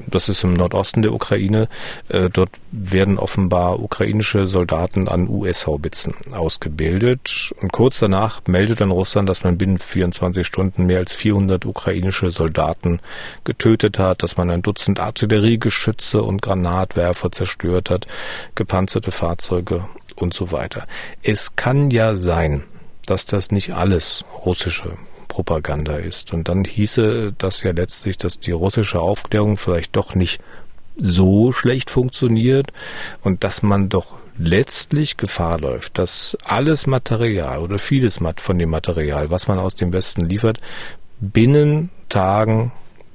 [0.06, 1.68] das ist im Nordosten der Ukraine.
[2.08, 7.52] Äh, dort werden offenbar ukrainische Soldaten an US-Haubitzen ausgebildet.
[7.60, 12.30] Und kurz danach meldet dann Russland, dass man binnen 24 Stunden mehr als 400 ukrainische
[12.30, 13.00] Soldaten
[13.44, 18.06] getötet hat, dass man ein Dutzend Artilleriegeschütze und Granatwerfer zerstört hat,
[18.54, 20.86] gepanzerte Fahrzeuge und so weiter.
[21.22, 22.64] Es kann ja sein,
[23.06, 24.96] dass das nicht alles russische
[25.36, 26.32] Propaganda ist.
[26.32, 30.40] Und dann hieße das ja letztlich, dass die russische Aufklärung vielleicht doch nicht
[30.96, 32.72] so schlecht funktioniert
[33.22, 39.30] und dass man doch letztlich Gefahr läuft, dass alles Material oder vieles von dem Material,
[39.30, 40.58] was man aus dem Westen liefert,
[41.20, 42.72] binnen Tagen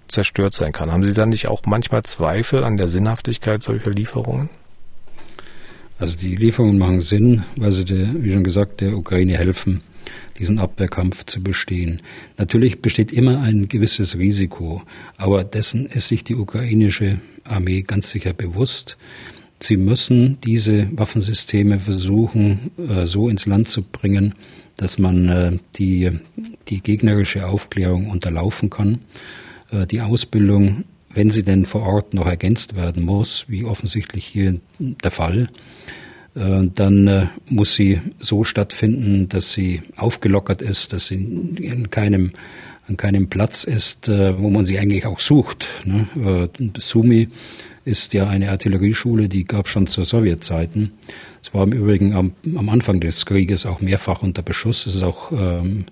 [0.08, 0.92] zerstört sein kann.
[0.92, 4.52] Haben Sie dann nicht auch manchmal Zweifel an der Sinnhaftigkeit solcher Lieferungen?
[5.98, 9.82] Also die Lieferungen machen Sinn, weil sie, der, wie schon gesagt, der Ukraine helfen,
[10.40, 12.02] diesen Abwehrkampf zu bestehen.
[12.38, 14.84] Natürlich besteht immer ein gewisses Risiko,
[15.18, 18.98] aber dessen ist sich die ukrainische Armee ganz sicher bewusst.
[19.60, 24.34] Sie müssen diese Waffensysteme versuchen, äh, so ins Land zu bringen,
[24.78, 26.10] dass man äh, die,
[26.68, 29.00] die gegnerische Aufklärung unterlaufen kann.
[29.72, 34.60] Äh, die Ausbildung, wenn sie denn vor Ort noch ergänzt werden muss, wie offensichtlich hier
[34.80, 35.48] der Fall,
[36.34, 42.32] dann äh, muss sie so stattfinden, dass sie aufgelockert ist, dass sie in keinem
[42.88, 45.68] an keinem Platz ist, äh, wo man sie eigentlich auch sucht.
[45.86, 46.50] Ne?
[46.80, 47.28] Sumi
[47.86, 50.92] ist ja eine Artillerieschule, die gab schon zu Sowjetzeiten.
[51.44, 54.86] Es war im Übrigen am, am, Anfang des Krieges auch mehrfach unter Beschuss.
[54.86, 55.86] Es ist auch ähm,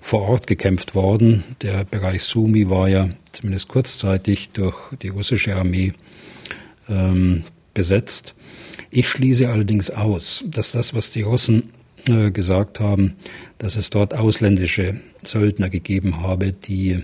[0.00, 1.42] vor Ort gekämpft worden.
[1.62, 5.92] Der Bereich Sumi war ja zumindest kurzzeitig durch die russische Armee
[6.88, 8.34] ähm, besetzt.
[8.94, 11.70] Ich schließe allerdings aus, dass das, was die Russen
[12.08, 13.14] äh, gesagt haben,
[13.56, 17.02] dass es dort ausländische Söldner gegeben habe, die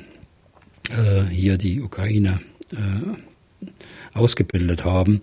[0.90, 3.66] äh, hier die Ukrainer äh,
[4.12, 5.22] ausgebildet haben.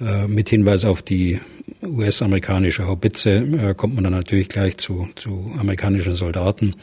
[0.00, 1.38] Äh, mit Hinweis auf die
[1.82, 6.76] US-amerikanische Haubitze äh, kommt man dann natürlich gleich zu, zu amerikanischen Soldaten.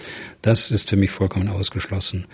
[0.43, 2.27] Das ist für mich vollkommen ausgeschlossen.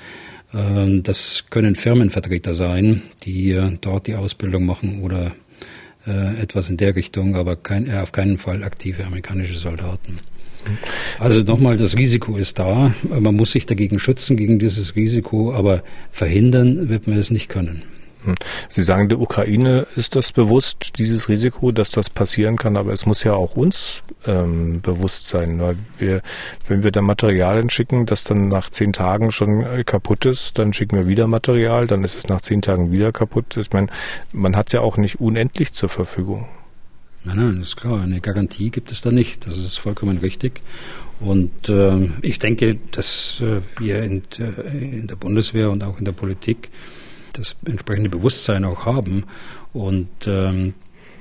[0.51, 5.31] Äh, das können Firmenvertreter sein, die dort die Ausbildung machen oder
[6.05, 10.19] äh, etwas in der Richtung, aber kein, äh, auf keinen Fall aktive amerikanische Soldaten.
[11.19, 12.93] Also nochmal, das Risiko ist da.
[13.03, 17.83] Man muss sich dagegen schützen, gegen dieses Risiko, aber verhindern wird man es nicht können.
[18.23, 18.35] Hm.
[18.69, 23.05] Sie sagen, der Ukraine ist das bewusst, dieses Risiko, dass das passieren kann, aber es
[23.05, 26.21] muss ja auch uns ähm, bewusst sein, weil wir,
[26.67, 30.73] wenn wir da Materialien schicken, das dann nach zehn Tagen schon äh, kaputt ist, dann
[30.73, 33.57] schicken wir wieder Material, dann ist es nach zehn Tagen wieder kaputt.
[33.57, 33.87] Ich meine,
[34.31, 36.47] man hat ja auch nicht unendlich zur Verfügung.
[37.25, 38.01] Nein, nein, ist klar.
[38.01, 39.47] Eine Garantie gibt es da nicht.
[39.47, 40.61] Das ist vollkommen richtig.
[41.19, 44.23] Und äh, ich denke, dass äh, wir in,
[44.73, 46.69] in, der Bundeswehr und auch in der Politik
[47.33, 49.25] das entsprechende Bewusstsein auch haben
[49.73, 50.73] und ähm,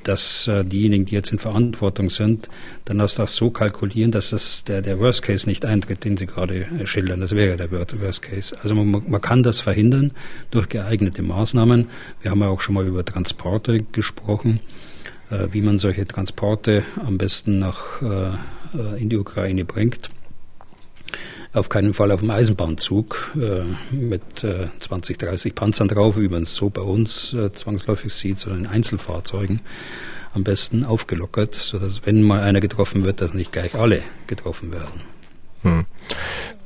[0.04, 2.48] dass äh, diejenigen, die jetzt in Verantwortung sind,
[2.84, 6.26] dann das auch so kalkulieren, dass das der, der Worst Case nicht eintritt, den Sie
[6.26, 7.20] gerade äh, schildern.
[7.20, 8.56] Das wäre der Worst Case.
[8.62, 10.12] Also man, man kann das verhindern
[10.50, 11.86] durch geeignete Maßnahmen.
[12.20, 14.60] Wir haben ja auch schon mal über Transporte gesprochen,
[15.30, 18.32] äh, wie man solche Transporte am besten nach äh,
[18.76, 20.10] äh, in die Ukraine bringt.
[21.54, 26.44] Auf keinen Fall auf dem Eisenbahnzug äh, mit äh, 20, 30 Panzern drauf, wie man
[26.44, 29.60] es so bei uns äh, zwangsläufig sieht, sondern in Einzelfahrzeugen
[30.32, 35.02] am besten aufgelockert, sodass wenn mal einer getroffen wird, dass nicht gleich alle getroffen werden.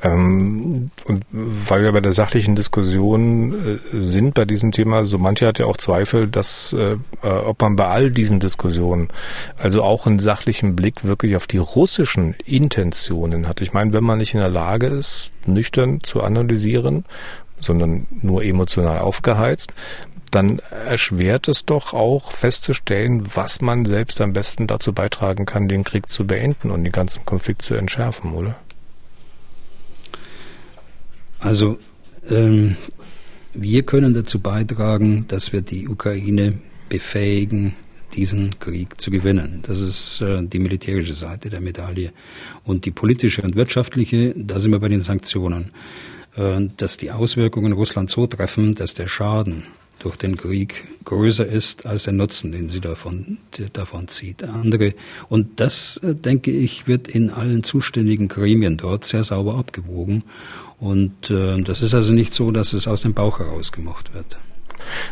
[0.06, 0.12] Hm.
[0.12, 5.46] Ähm, und weil wir bei der sachlichen Diskussion äh, sind bei diesem Thema, so manche
[5.46, 9.08] hat ja auch Zweifel, dass äh, äh, ob man bei all diesen Diskussionen
[9.56, 13.60] also auch einen sachlichen Blick wirklich auf die russischen Intentionen hat.
[13.60, 17.04] Ich meine, wenn man nicht in der Lage ist, nüchtern zu analysieren,
[17.60, 19.72] sondern nur emotional aufgeheizt,
[20.30, 25.84] dann erschwert es doch auch festzustellen, was man selbst am besten dazu beitragen kann, den
[25.84, 28.56] Krieg zu beenden und den ganzen Konflikt zu entschärfen, oder?
[31.38, 31.78] Also
[32.28, 32.76] ähm,
[33.52, 37.74] wir können dazu beitragen, dass wir die Ukraine befähigen,
[38.14, 39.62] diesen Krieg zu gewinnen.
[39.66, 42.12] Das ist äh, die militärische Seite der Medaille.
[42.64, 45.72] Und die politische und wirtschaftliche, da sind wir bei den Sanktionen,
[46.36, 49.64] äh, dass die Auswirkungen Russland so treffen, dass der Schaden
[49.98, 53.38] durch den Krieg größer ist als der Nutzen, den sie davon,
[53.72, 54.44] davon zieht.
[54.44, 54.94] Andere,
[55.28, 60.24] und das, äh, denke ich, wird in allen zuständigen Gremien dort sehr sauber abgewogen.
[60.78, 64.38] Und äh, das ist also nicht so, dass es aus dem Bauch heraus gemacht wird.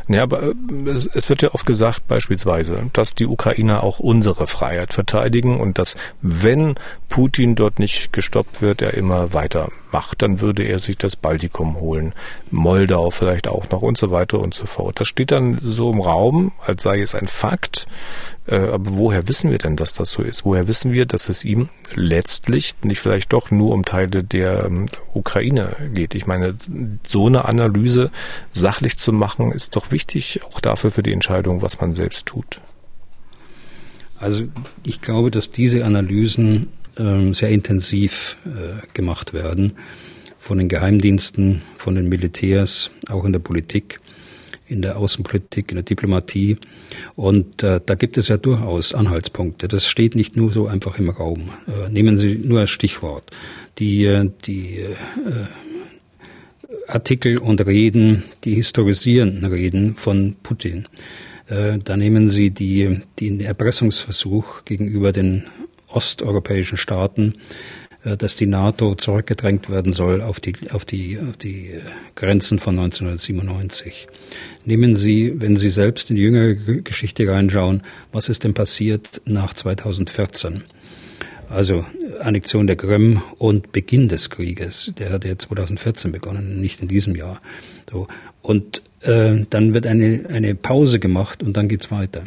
[0.09, 0.55] Ja, aber äh,
[0.87, 5.79] es, es, wird ja oft gesagt, beispielsweise, dass die Ukrainer auch unsere Freiheit verteidigen und
[5.79, 6.75] dass, wenn
[7.09, 11.79] Putin dort nicht gestoppt wird, er immer weiter macht, dann würde er sich das Baltikum
[11.79, 12.15] holen,
[12.51, 14.99] Moldau vielleicht auch noch und so weiter und so fort.
[14.99, 17.87] Das steht dann so im Raum, als sei es ein Fakt.
[18.47, 20.45] Äh, aber woher wissen wir denn, dass das so ist?
[20.45, 24.87] Woher wissen wir, dass es ihm letztlich nicht vielleicht doch nur um Teile der ähm,
[25.15, 26.17] Ukraine geht?
[26.17, 26.57] Ich meine,
[27.07, 28.11] so eine Analyse
[28.53, 32.61] sachlich zu machen, ist doch wichtig, auch dafür für die Entscheidung, was man selbst tut.
[34.19, 34.43] Also
[34.83, 39.73] ich glaube, dass diese Analysen sehr intensiv äh, gemacht werden
[40.39, 44.01] von den Geheimdiensten, von den Militärs, auch in der Politik
[44.67, 46.57] in der Außenpolitik, in der Diplomatie.
[47.17, 49.69] Und äh, da gibt es ja durchaus Anhaltspunkte.
[49.69, 51.51] Das steht nicht nur so einfach im Raum.
[51.67, 53.31] Äh, nehmen Sie nur als Stichwort
[53.79, 54.95] die, äh, die äh,
[56.89, 60.87] Artikel und Reden, die historisierenden Reden von Putin.
[61.47, 65.45] Äh, da nehmen Sie die, den Erpressungsversuch gegenüber den
[65.95, 67.35] osteuropäischen Staaten,
[68.05, 71.81] äh, dass die NATO zurückgedrängt werden soll auf die, auf die, auf die äh,
[72.15, 74.07] Grenzen von 1997.
[74.65, 79.55] Nehmen Sie, wenn Sie selbst in die jüngere Geschichte reinschauen, was ist denn passiert nach
[79.55, 80.65] 2014?
[81.49, 81.85] Also
[82.21, 84.93] Annexion der Krim und Beginn des Krieges.
[84.99, 87.41] Der hat ja 2014 begonnen, nicht in diesem Jahr.
[87.91, 88.09] So.
[88.43, 92.25] Und äh, dann wird eine, eine Pause gemacht und dann geht's weiter.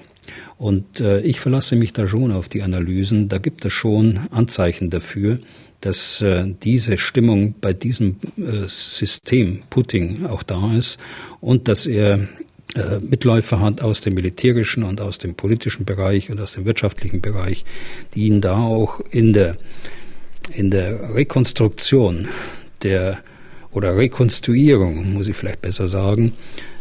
[0.57, 3.29] Und äh, ich verlasse mich da schon auf die Analysen.
[3.29, 5.39] Da gibt es schon Anzeichen dafür,
[5.81, 10.97] dass äh, diese Stimmung bei diesem äh, System Putin auch da ist
[11.39, 12.27] und dass er
[12.75, 17.21] äh, Mitläufer hat aus dem militärischen und aus dem politischen Bereich und aus dem wirtschaftlichen
[17.21, 17.63] Bereich,
[18.15, 19.57] die ihn da auch in der,
[20.53, 22.27] in der Rekonstruktion
[22.81, 23.19] der
[23.71, 26.33] oder Rekonstruierung, muss ich vielleicht besser sagen,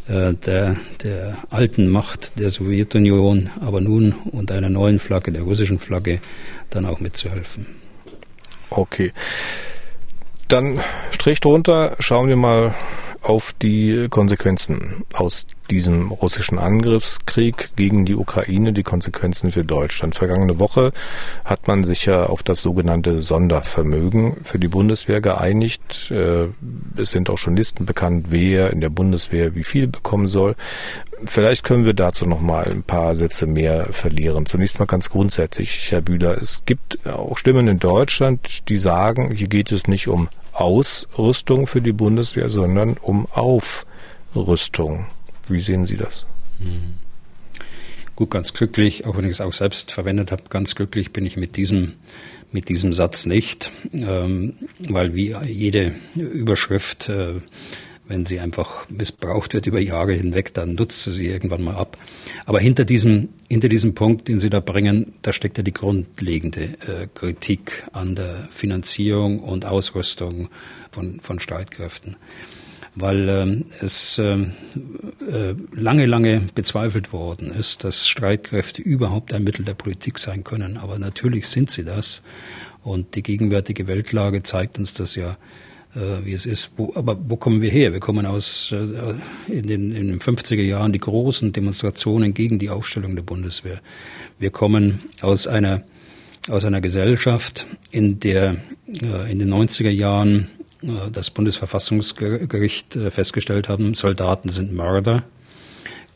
[0.09, 5.79] äh, der, der alten Macht der Sowjetunion, aber nun unter einer neuen Flagge, der russischen
[5.79, 6.21] Flagge,
[6.71, 7.67] dann auch mitzuhelfen.
[8.71, 9.13] Okay.
[10.49, 12.75] Dann Strich drunter, schauen wir mal
[13.23, 20.15] auf die Konsequenzen aus diesem russischen Angriffskrieg gegen die Ukraine, die Konsequenzen für Deutschland.
[20.15, 20.93] Vergangene Woche
[21.45, 26.11] hat man sich ja auf das sogenannte Sondervermögen für die Bundeswehr geeinigt.
[26.11, 26.49] Äh,
[26.97, 30.55] es sind auch schon Listen bekannt, wer in der Bundeswehr wie viel bekommen soll.
[31.25, 34.45] Vielleicht können wir dazu noch mal ein paar Sätze mehr verlieren.
[34.45, 39.49] Zunächst mal ganz grundsätzlich, Herr Bühler, es gibt auch Stimmen in Deutschland, die sagen, hier
[39.49, 45.07] geht es nicht um Ausrüstung für die Bundeswehr, sondern um Aufrüstung.
[45.49, 46.27] Wie sehen Sie das?
[48.15, 51.37] Gut, ganz glücklich, auch wenn ich es auch selbst verwendet habe, ganz glücklich bin ich
[51.37, 51.93] mit diesem,
[52.51, 57.35] mit diesem Satz nicht, ähm, weil wie jede Überschrift äh,
[58.09, 61.99] wenn sie einfach missbraucht wird über Jahre hinweg, dann nutzt sie sie irgendwann mal ab.
[62.45, 66.63] Aber hinter diesem, hinter diesem Punkt, den Sie da bringen, da steckt ja die grundlegende
[66.63, 70.49] äh, Kritik an der Finanzierung und Ausrüstung
[70.93, 72.17] von, von Streitkräften.
[72.97, 74.53] Weil ähm, es ähm,
[75.31, 80.79] äh, lange, lange bezweifelt worden ist, dass Streitkräfte überhaupt ein Mittel der Politik sein können.
[80.79, 82.23] Aber natürlich sind sie das.
[82.83, 85.37] Und die gegenwärtige Weltlage zeigt uns das ja
[85.97, 86.73] äh, wie es ist.
[86.77, 87.93] Wo, aber wo kommen wir her?
[87.93, 92.71] Wir kommen aus äh, in, den, in den 50er Jahren die großen Demonstrationen gegen die
[92.71, 93.81] Aufstellung der Bundeswehr.
[94.39, 95.83] Wir kommen aus einer
[96.49, 98.57] aus einer Gesellschaft, in der
[99.03, 100.49] äh, in den 90er Jahren
[101.13, 105.25] das Bundesverfassungsgericht äh, festgestellt haben, Soldaten sind Mörder,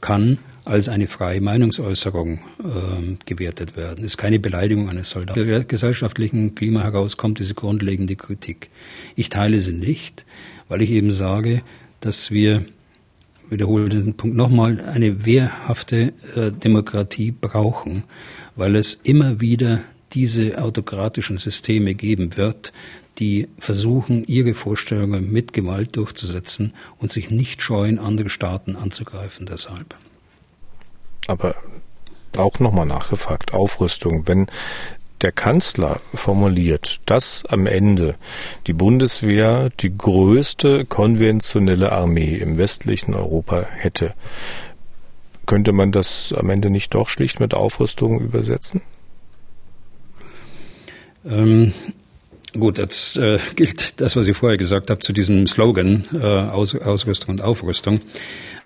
[0.00, 4.04] kann als eine freie Meinungsäußerung äh, gewertet werden.
[4.04, 5.48] Ist keine Beleidigung eines Soldaten.
[5.48, 8.68] Im gesellschaftlichen Klima heraus kommt diese grundlegende Kritik.
[9.16, 10.26] Ich teile sie nicht,
[10.68, 11.62] weil ich eben sage,
[12.00, 12.64] dass wir
[13.48, 18.04] wiederhole den Punkt nochmal, eine wehrhafte äh, Demokratie brauchen,
[18.54, 19.80] weil es immer wieder
[20.12, 22.72] diese autokratischen Systeme geben wird,
[23.20, 29.94] die versuchen, ihre Vorstellungen mit Gewalt durchzusetzen und sich nicht scheuen, andere Staaten anzugreifen deshalb
[31.30, 31.54] aber
[32.36, 34.46] auch nochmal nachgefragt, Aufrüstung, wenn
[35.22, 38.16] der Kanzler formuliert, dass am Ende
[38.66, 44.14] die Bundeswehr die größte konventionelle Armee im westlichen Europa hätte,
[45.46, 48.80] könnte man das am Ende nicht doch schlicht mit Aufrüstung übersetzen?
[51.24, 51.74] Ähm,
[52.52, 56.74] gut, jetzt äh, gilt das, was ich vorher gesagt habe, zu diesem Slogan äh, Aus,
[56.74, 58.00] Ausrüstung und Aufrüstung.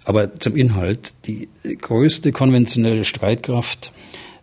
[0.04, 3.92] Aber zum Inhalt, die größte konventionelle Streitkraft,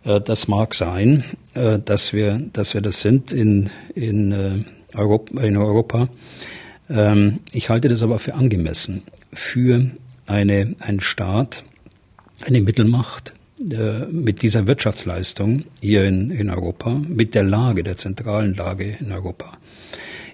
[0.04, 1.24] äh, das mag sein,
[1.54, 6.08] äh, dass, wir, dass wir das sind in, in, äh, Europa, in Europa.
[6.90, 9.90] Ähm, ich halte das aber für angemessen für
[10.26, 11.64] eine, einen Staat,
[12.44, 13.32] eine Mittelmacht,
[13.70, 19.12] äh, mit dieser Wirtschaftsleistung hier in, in Europa, mit der Lage, der zentralen Lage in
[19.12, 19.52] Europa.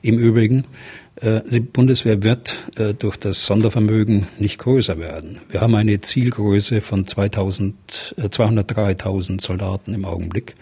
[0.03, 0.65] Im Übrigen
[1.21, 5.39] äh, die Bundeswehr wird äh, durch das Sondervermögen nicht größer werden.
[5.51, 10.55] Wir haben eine Zielgröße von 2000, 203.000 äh, Soldaten im Augenblick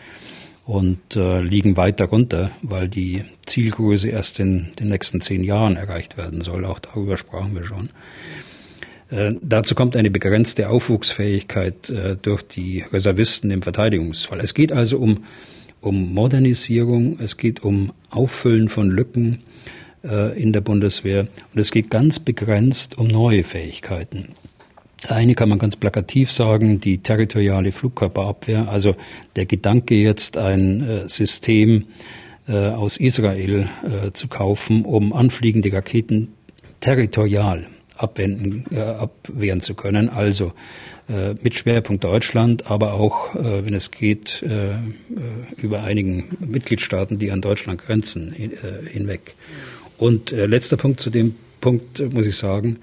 [0.65, 6.41] und liegen weit darunter, weil die Zielgröße erst in den nächsten zehn Jahren erreicht werden
[6.41, 6.65] soll.
[6.65, 7.91] Auch darüber sprachen wir schon.
[9.09, 11.93] Dazu kommt eine begrenzte Aufwuchsfähigkeit
[12.23, 14.41] durch die Reservisten im Verteidigungsfall.
[14.41, 15.25] Es geht also um,
[15.81, 19.45] um Modernisierung, es geht um Auffüllen von Lücken,
[20.07, 21.27] äh, in der Bundeswehr.
[21.53, 24.29] Und es geht ganz begrenzt um neue Fähigkeiten.
[25.09, 28.97] Eine kann man ganz plakativ sagen, die territoriale Flugkörperabwehr, also
[29.37, 31.87] der Gedanke jetzt ein äh, System
[32.49, 36.29] äh, aus Israel äh, zu kaufen, um anfliegende Raketen
[36.81, 40.53] territorial abwenden, äh, abwehren zu können, also
[41.09, 44.79] äh, mit Schwerpunkt Deutschland, aber auch, äh, wenn es geht, äh, äh
[45.57, 49.35] über einigen Mitgliedstaaten, die an Deutschland grenzen, äh, hinweg.
[49.99, 52.81] Und letzter Punkt zu dem Punkt muss ich sagen,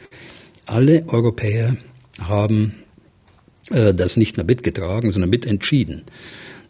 [0.66, 1.78] alle Europäer
[2.20, 2.74] haben
[3.70, 6.01] das nicht nur mitgetragen, sondern mitentschieden,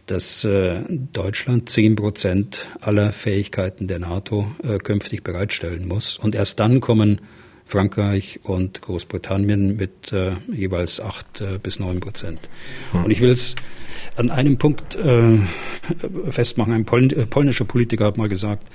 [0.06, 6.18] dass äh, Deutschland zehn Prozent aller Fähigkeiten der NATO äh, künftig bereitstellen muss.
[6.18, 7.22] Und erst dann kommen
[7.66, 12.40] Frankreich und Großbritannien mit äh, jeweils acht äh, bis neun Prozent.
[12.92, 13.06] Hm.
[13.06, 13.56] Und ich will es
[14.16, 15.40] an einem Punkt äh,
[16.30, 16.74] festmachen.
[16.74, 18.68] Ein Pol äh, polnischer Politiker hat mal gesagt,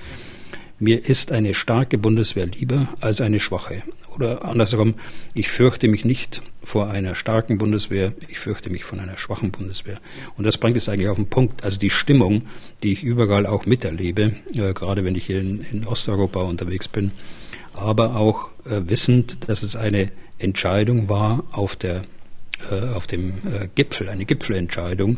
[0.81, 3.83] mir ist eine starke Bundeswehr lieber als eine schwache.
[4.15, 4.95] Oder andersherum,
[5.33, 9.99] ich fürchte mich nicht vor einer starken Bundeswehr, ich fürchte mich von einer schwachen Bundeswehr.
[10.37, 11.63] Und das bringt es eigentlich auf den Punkt.
[11.63, 12.43] Also die Stimmung,
[12.81, 17.11] die ich überall auch miterlebe, äh, gerade wenn ich hier in, in, Osteuropa unterwegs bin,
[17.73, 22.01] aber auch äh, wissend, dass es eine Entscheidung war auf der
[22.71, 25.17] äh, auf dem äh, Gipfel, eine Gipfelentscheidung,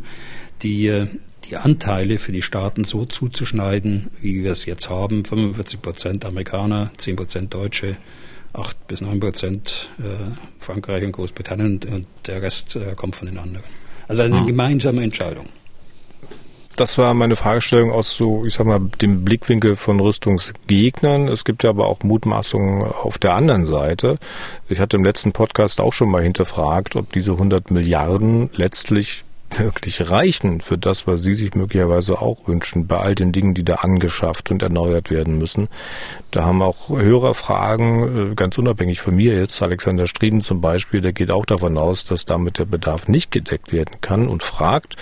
[0.61, 1.07] die äh,
[1.45, 5.25] die Anteile für die Staaten so zuzuschneiden, wie wir es jetzt haben.
[5.25, 7.97] 45 Prozent Amerikaner, 10 Prozent Deutsche,
[8.53, 10.03] 8 bis 9 Prozent äh,
[10.59, 13.65] Frankreich und Großbritannien und, und der Rest äh, kommt von den anderen.
[14.07, 14.47] Also eine hm.
[14.47, 15.47] gemeinsame Entscheidung.
[16.75, 21.27] Das war meine Fragestellung aus so, ich sag mal, dem Blickwinkel von Rüstungsgegnern.
[21.27, 24.17] Es gibt ja aber auch Mutmaßungen auf der anderen Seite.
[24.69, 29.23] Ich hatte im letzten Podcast auch schon mal hinterfragt, ob diese 100 Milliarden letztlich
[29.59, 33.63] wirklich reichen für das, was Sie sich möglicherweise auch wünschen, bei all den Dingen, die
[33.63, 35.67] da angeschafft und erneuert werden müssen.
[36.31, 41.01] Da haben auch Hörer Fragen, äh, ganz unabhängig von mir jetzt, Alexander Strieden zum Beispiel,
[41.01, 44.95] der geht auch davon aus, dass damit der Bedarf nicht gedeckt werden kann und fragt,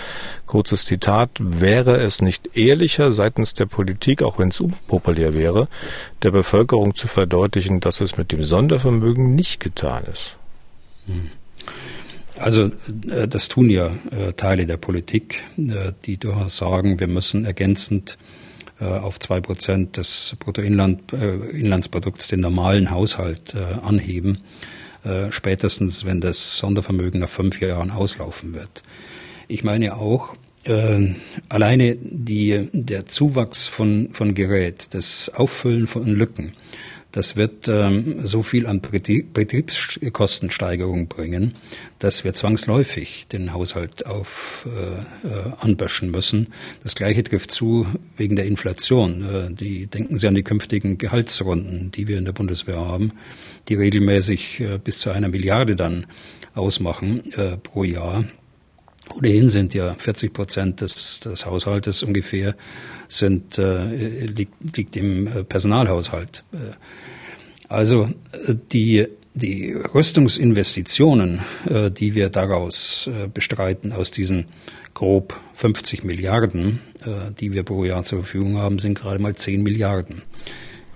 [0.46, 5.68] kurzes Zitat, wäre es nicht ehrlicher seitens der Politik, auch wenn es unpopulär wäre,
[6.22, 10.36] der Bevölkerung zu verdeutlichen, dass es mit dem Sondervermögen nicht getan ist?
[11.06, 11.30] Hm.
[12.40, 12.70] Also
[13.10, 18.18] äh, das tun ja äh, Teile der Politik, äh, die durchaus sagen, wir müssen ergänzend
[18.82, 24.38] auf zwei Prozent des Bruttoinlandsprodukts den normalen Haushalt anheben,
[25.28, 28.82] spätestens wenn das Sondervermögen nach fünf Jahren auslaufen wird.
[29.48, 30.34] Ich meine auch,
[31.50, 36.54] alleine die, der Zuwachs von, von Gerät, das Auffüllen von Lücken,
[37.12, 41.54] das wird ähm, so viel an Betriebskostensteigerung bringen,
[41.98, 46.48] dass wir zwangsläufig den Haushalt auf äh, äh, anböschen müssen.
[46.82, 47.86] Das Gleiche trifft zu
[48.16, 49.24] wegen der Inflation.
[49.24, 53.12] Äh, die denken Sie an die künftigen Gehaltsrunden, die wir in der Bundeswehr haben,
[53.68, 56.06] die regelmäßig äh, bis zu einer Milliarde dann
[56.54, 58.24] ausmachen äh, pro Jahr.
[59.14, 62.54] Ohnehin sind ja 40 Prozent des, des Haushaltes ungefähr
[63.08, 66.44] sind, äh, liegt, liegt im äh, Personalhaushalt.
[66.52, 66.56] Äh,
[67.68, 74.46] also äh, die, die Rüstungsinvestitionen, äh, die wir daraus äh, bestreiten, aus diesen
[74.94, 79.62] grob 50 Milliarden, äh, die wir pro Jahr zur Verfügung haben, sind gerade mal 10
[79.62, 80.22] Milliarden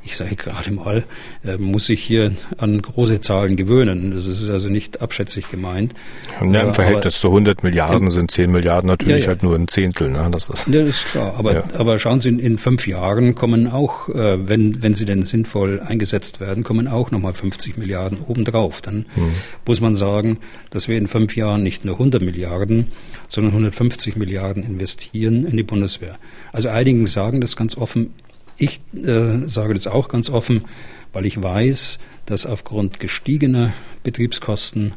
[0.04, 1.04] ich sage gerade mal,
[1.44, 4.12] äh, muss sich hier an große Zahlen gewöhnen.
[4.12, 5.94] Das ist also nicht abschätzig gemeint.
[6.40, 9.28] Ja, Im Verhältnis zu 100 Milliarden sind 10 Milliarden natürlich ja, ja.
[9.28, 10.10] halt nur ein Zehntel.
[10.10, 10.28] Ne?
[10.30, 11.34] Das ist, ja, das ist klar.
[11.38, 15.80] Aber, aber schauen Sie, in fünf Jahren kommen auch, äh, wenn, wenn sie denn sinnvoll
[15.80, 18.82] eingesetzt werden, kommen auch nochmal 50 Milliarden obendrauf.
[18.82, 19.30] Dann hm.
[19.66, 20.38] muss man sagen,
[20.70, 22.88] dass wir in fünf Jahren nicht nur 100 Milliarden,
[23.28, 26.18] sondern 150 Milliarden investieren in die Bundeswehr.
[26.52, 28.10] Also einigen sagen das ganz offen,
[28.56, 30.64] ich äh, sage das auch ganz offen,
[31.12, 34.92] weil ich weiß, dass aufgrund gestiegener Betriebskosten,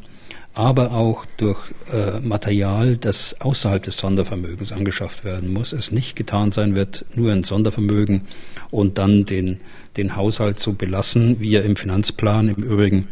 [0.54, 1.58] aber auch durch
[1.92, 7.30] äh, Material, das außerhalb des Sondervermögens angeschafft werden muss, es nicht getan sein wird, nur
[7.30, 8.22] ein Sondervermögen
[8.70, 9.60] und dann den,
[9.96, 13.08] den Haushalt zu belassen, wie er im Finanzplan im Übrigen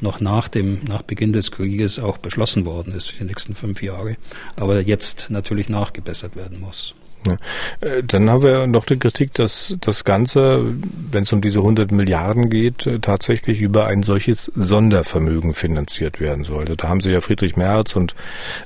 [0.00, 3.82] noch nach dem, nach Beginn des Krieges auch beschlossen worden ist für die nächsten fünf
[3.82, 4.16] Jahre,
[4.56, 6.94] aber jetzt natürlich nachgebessert werden muss.
[7.30, 7.88] Ja.
[7.88, 10.74] Äh, dann haben wir noch die Kritik, dass das Ganze,
[11.10, 16.44] wenn es um diese 100 Milliarden geht, äh, tatsächlich über ein solches Sondervermögen finanziert werden
[16.44, 16.76] sollte.
[16.76, 18.14] Da haben sie ja Friedrich Merz und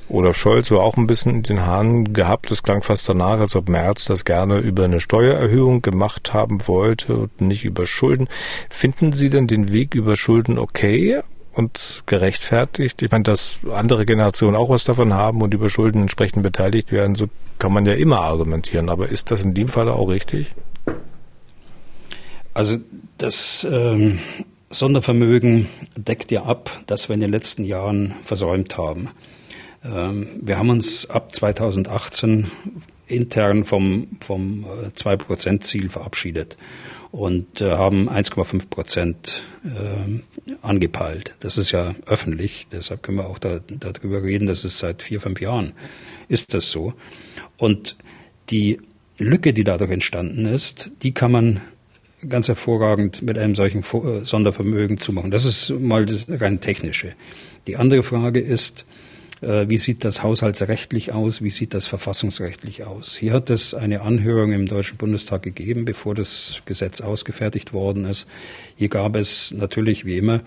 [0.09, 2.51] Olaf Scholz war auch ein bisschen in den Haaren gehabt.
[2.51, 7.15] Es klang fast danach, als ob Merz das gerne über eine Steuererhöhung gemacht haben wollte
[7.15, 8.27] und nicht über Schulden.
[8.69, 11.21] Finden Sie denn den Weg über Schulden okay?
[11.53, 13.01] Und gerechtfertigt.
[13.01, 17.15] Ich meine, dass andere Generationen auch was davon haben und über Schulden entsprechend beteiligt werden,
[17.15, 17.27] so
[17.59, 18.89] kann man ja immer argumentieren.
[18.89, 20.47] Aber ist das in dem Fall auch richtig?
[22.53, 22.77] Also
[23.17, 24.19] das ähm,
[24.69, 29.09] Sondervermögen deckt ja ab, dass wir in den letzten Jahren versäumt haben.
[29.83, 32.51] Ähm, wir haben uns ab 2018
[33.07, 36.57] intern vom, vom 2-Prozent-Ziel äh, verabschiedet
[37.13, 41.35] und äh, haben 1,5 Prozent äh, angepeilt.
[41.41, 45.21] Das ist ja öffentlich, deshalb können wir auch da, darüber reden, dass es seit vier,
[45.21, 45.73] fünf Jahren
[46.27, 46.95] ist das so.
[47.55, 47.97] Und
[48.49, 48.81] die
[49.19, 51.61] Lücke, die dadurch entstanden ist, die kann man
[52.27, 55.29] ganz hervorragend mit einem solchen äh, Sondervermögen zumachen.
[55.29, 57.13] Das ist mal das rein technische.
[57.67, 58.87] Die andere Frage ist,
[59.45, 61.41] wie sieht das haushaltsrechtlich aus?
[61.41, 63.15] Wie sieht das verfassungsrechtlich aus?
[63.15, 68.27] Hier hat es eine Anhörung im Deutschen Bundestag gegeben, bevor das Gesetz ausgefertigt worden ist.
[68.75, 70.41] Hier gab es natürlich wie immer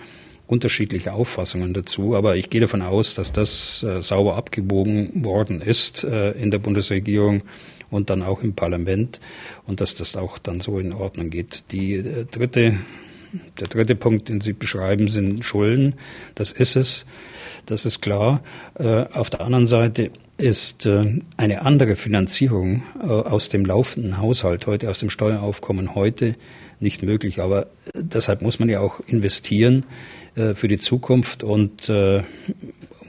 [0.46, 6.04] unterschiedliche Auffassungen dazu, aber ich gehe davon aus, dass das äh, sauber abgebogen worden ist
[6.04, 7.42] äh, in der Bundesregierung
[7.90, 9.20] und dann auch im Parlament
[9.66, 11.64] und dass das auch dann so in Ordnung geht.
[11.72, 12.76] Die äh, dritte,
[13.60, 15.94] der dritte Punkt, den Sie beschreiben, sind Schulden.
[16.36, 17.06] Das ist es
[17.66, 18.40] das ist klar.
[18.78, 24.66] Äh, auf der anderen Seite ist äh, eine andere Finanzierung äh, aus dem laufenden Haushalt
[24.66, 26.36] heute, aus dem Steueraufkommen heute
[26.80, 27.40] nicht möglich.
[27.40, 29.86] Aber deshalb muss man ja auch investieren
[30.34, 31.90] für die Zukunft und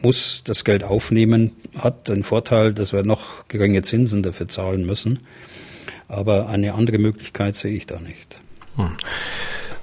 [0.02, 5.20] muss das Geld aufnehmen, hat den Vorteil, dass wir noch geringe Zinsen dafür zahlen müssen.
[6.08, 8.40] Aber eine andere Möglichkeit sehe ich da nicht.
[8.78, 8.92] Hm.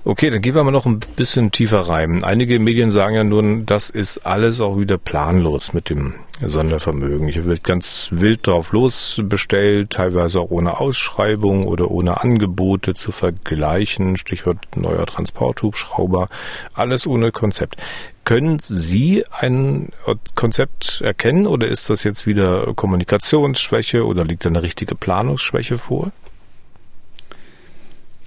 [0.06, 2.24] Okay, dann gehen wir mal noch ein bisschen tiefer rein.
[2.24, 6.12] Einige Medien sagen ja nun, das ist alles auch wieder planlos mit dem
[6.44, 7.26] Sondervermögen.
[7.28, 14.18] Hier wird ganz wild drauf losbestellt, teilweise auch ohne Ausschreibung oder ohne Angebote zu vergleichen.
[14.18, 16.28] Stichwort neuer Transporthubschrauber.
[16.74, 17.76] Alles ohne Konzept.
[18.24, 19.88] Können Sie ein
[20.34, 26.12] Konzept erkennen oder ist das jetzt wieder Kommunikationsschwäche oder liegt da eine richtige Planungsschwäche vor?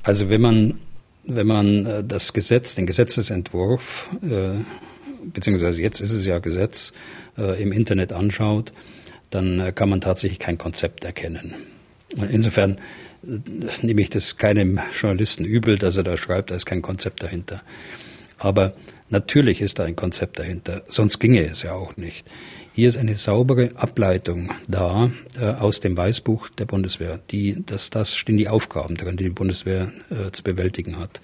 [0.02, 0.80] Also wenn man
[1.28, 4.62] wenn man äh, das Gesetz, den Gesetzesentwurf, äh,
[5.34, 6.94] beziehungsweise jetzt ist es ja Gesetz,
[7.38, 8.74] äh, im Internet anschaut,
[9.30, 11.54] dann kann man tatsächlich kein Konzept erkennen.
[12.16, 12.78] Und insofern
[13.82, 17.62] nehme ich das keinem Journalisten übel, dass er da schreibt, da ist kein Konzept dahinter.
[18.38, 18.74] Aber
[19.10, 22.26] natürlich ist da ein Konzept dahinter, sonst ginge es ja auch nicht.
[22.78, 25.10] Hier ist eine saubere Ableitung da
[25.42, 27.20] äh, aus dem Weißbuch der Bundeswehr.
[27.32, 31.20] Die, das, das stehen die Aufgaben drin, die die Bundeswehr äh, zu bewältigen hat.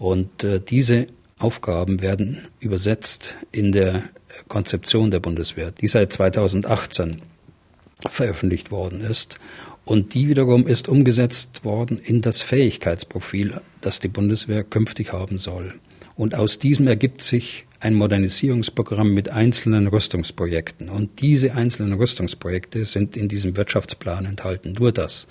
[0.00, 1.06] Und äh, diese
[1.38, 4.02] Aufgaben werden übersetzt in der
[4.48, 7.22] Konzeption der Bundeswehr, die seit 2018
[8.08, 9.38] veröffentlicht worden ist.
[9.84, 15.74] Und die wiederum ist umgesetzt worden in das Fähigkeitsprofil, das die Bundeswehr künftig haben soll.
[16.16, 20.88] Und aus diesem ergibt sich ein Modernisierungsprogramm mit einzelnen Rüstungsprojekten.
[20.88, 24.72] Und diese einzelnen Rüstungsprojekte sind in diesem Wirtschaftsplan enthalten.
[24.78, 25.28] Nur das.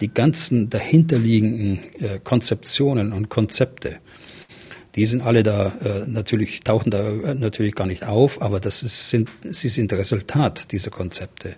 [0.00, 3.98] Die ganzen dahinterliegenden äh, Konzeptionen und Konzepte,
[4.96, 8.82] die sind alle da äh, natürlich, tauchen da äh, natürlich gar nicht auf, aber das
[8.82, 11.56] ist, sind, sie sind Resultat dieser Konzepte.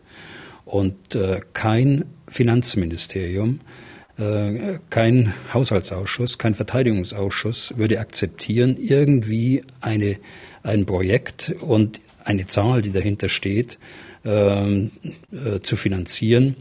[0.64, 3.60] Und äh, kein Finanzministerium
[4.90, 10.16] kein Haushaltsausschuss, kein Verteidigungsausschuss würde akzeptieren, irgendwie eine,
[10.64, 13.78] ein Projekt und eine Zahl, die dahinter steht,
[14.24, 14.90] ähm,
[15.32, 16.56] äh, zu finanzieren,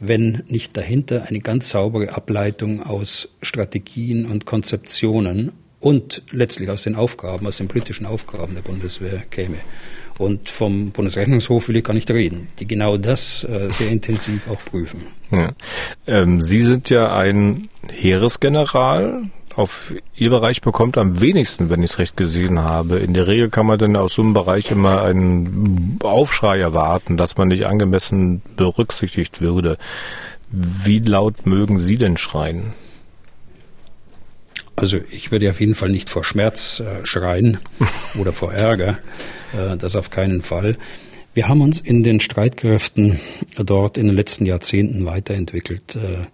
[0.00, 6.96] wenn nicht dahinter eine ganz saubere Ableitung aus Strategien und Konzeptionen und letztlich aus den
[6.96, 9.58] Aufgaben, aus den politischen Aufgaben der Bundeswehr käme.
[10.18, 14.64] Und vom Bundesrechnungshof will ich gar nicht reden, die genau das äh, sehr intensiv auch
[14.64, 15.06] prüfen.
[15.30, 15.52] Ja.
[16.06, 19.24] Ähm, Sie sind ja ein Heeresgeneral.
[19.54, 22.98] Auf Ihr Bereich bekommt am wenigsten, wenn ich es recht gesehen habe.
[22.98, 27.36] In der Regel kann man dann aus so einem Bereich immer einen Aufschrei erwarten, dass
[27.36, 29.78] man nicht angemessen berücksichtigt würde.
[30.50, 32.74] Wie laut mögen Sie denn schreien?
[34.76, 37.58] Also ich würde auf jeden Fall nicht vor Schmerz äh, schreien
[38.18, 38.98] oder vor Ärger,
[39.56, 40.76] äh, das auf keinen Fall.
[41.32, 43.20] Wir haben uns in den Streitkräften
[43.56, 45.96] dort in den letzten Jahrzehnten weiterentwickelt.
[45.96, 46.26] Äh,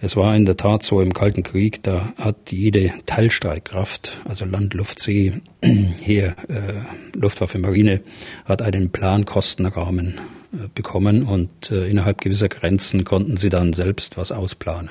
[0.00, 4.74] es war in der Tat so im Kalten Krieg, da hat jede Teilstreitkraft, also Land,
[4.74, 8.00] Luft, See, Heer, äh, Luftwaffe, Marine,
[8.44, 10.18] hat einen Plankostenrahmen
[10.52, 14.90] äh, bekommen und innerhalb gewisser Grenzen konnten sie dann selbst was ausplanen.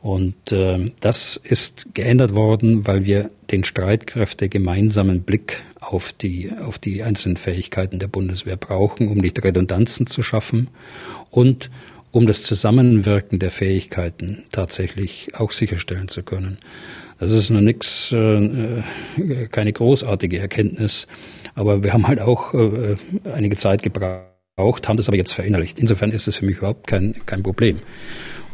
[0.00, 6.78] Und äh, das ist geändert worden, weil wir den Streitkräfte gemeinsamen Blick auf die, auf
[6.78, 10.68] die einzelnen Fähigkeiten der Bundeswehr brauchen, um nicht Redundanzen zu schaffen
[11.30, 11.70] und
[12.10, 16.58] um das Zusammenwirken der Fähigkeiten tatsächlich auch sicherstellen zu können.
[17.18, 18.82] Das ist noch nichts, äh, äh,
[19.50, 21.08] keine großartige Erkenntnis,
[21.54, 22.96] aber wir haben halt auch äh,
[23.32, 25.80] einige Zeit gebraucht, haben das aber jetzt verinnerlicht.
[25.80, 27.80] Insofern ist es für mich überhaupt kein, kein Problem.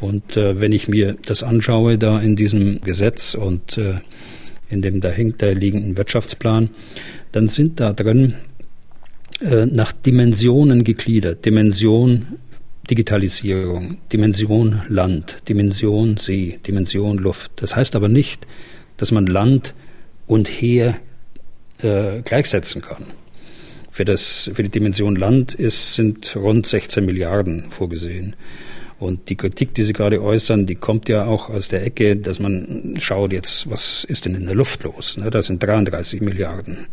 [0.00, 3.96] Und äh, wenn ich mir das anschaue, da in diesem Gesetz und äh,
[4.68, 6.70] in dem dahinter liegenden Wirtschaftsplan,
[7.32, 8.34] dann sind da drin
[9.40, 11.44] äh, nach Dimensionen gegliedert.
[11.44, 12.38] Dimension
[12.90, 17.50] Digitalisierung, Dimension Land, Dimension See, Dimension Luft.
[17.56, 18.46] Das heißt aber nicht,
[18.98, 19.74] dass man Land
[20.26, 20.96] und Heer
[21.78, 23.04] äh, gleichsetzen kann.
[23.90, 28.36] Für, das, für die Dimension Land ist, sind rund 16 Milliarden vorgesehen.
[29.00, 32.38] Und die Kritik, die Sie gerade äußern, die kommt ja auch aus der Ecke, dass
[32.38, 35.16] man schaut jetzt, was ist denn in der Luft los?
[35.16, 36.86] Ne, das sind 33 Milliarden.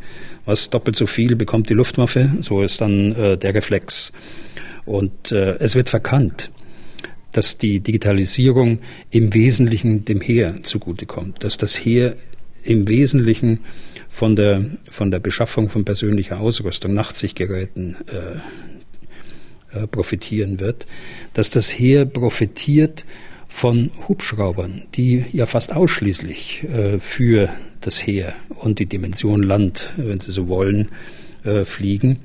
[0.46, 2.32] Was doppelt so viel bekommt die Luftwaffe?
[2.42, 4.12] So ist dann äh, der Reflex.
[4.86, 6.52] Und äh, es wird verkannt,
[7.34, 8.80] dass die Digitalisierung
[9.10, 12.16] im Wesentlichen dem Heer zugutekommt, dass das Heer
[12.64, 13.62] im Wesentlichen
[14.10, 18.40] von der, von der Beschaffung von persönlicher Ausrüstung, Nachtsichtgeräten, äh,
[19.74, 20.86] äh, profitieren wird,
[21.34, 23.06] dass das Heer profitiert
[23.48, 27.50] von Hubschraubern, die ja fast ausschließlich äh, für
[27.82, 30.90] das Heer und die Dimension Land, wenn Sie so wollen,
[31.44, 32.20] äh, fliegen.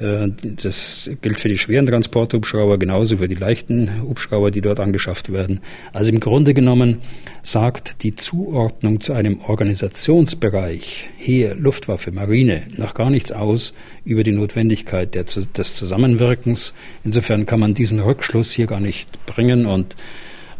[0.00, 5.32] Äh, das gilt für die schweren Transporthubschrauber genauso für die leichten Hubschrauber, die dort angeschafft
[5.32, 5.60] werden.
[5.92, 6.98] Also im Grunde genommen
[7.42, 13.74] sagt die Zuordnung zu einem Organisationsbereich Heer, Luftwaffe, Marine noch gar nichts aus
[14.04, 16.74] über die Notwendigkeit des Zusammenwirkens.
[17.04, 19.94] Insofern kann man diesen Rückschluss hier gar nicht bringen und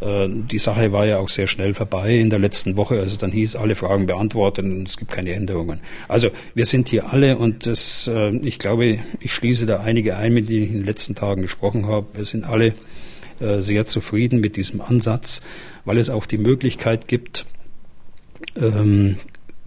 [0.02, 3.32] die Sache war ja auch sehr schnell vorbei in der letzten Woche, als es dann
[3.32, 5.80] hieß, alle Fragen beantwortet und es gibt keine Änderungen.
[6.08, 10.32] Also wir sind hier alle und das, äh, ich glaube, ich schließe da einige ein,
[10.32, 12.06] mit denen ich in den letzten Tagen gesprochen habe.
[12.14, 12.74] Wir sind alle
[13.40, 15.42] äh, sehr zufrieden mit diesem Ansatz,
[15.84, 17.44] weil es auch die Möglichkeit gibt,
[18.56, 19.16] ähm,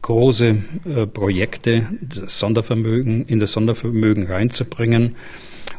[0.02, 5.16] große äh, Projekte, Sondervermögen, in das Sondervermögen reinzubringen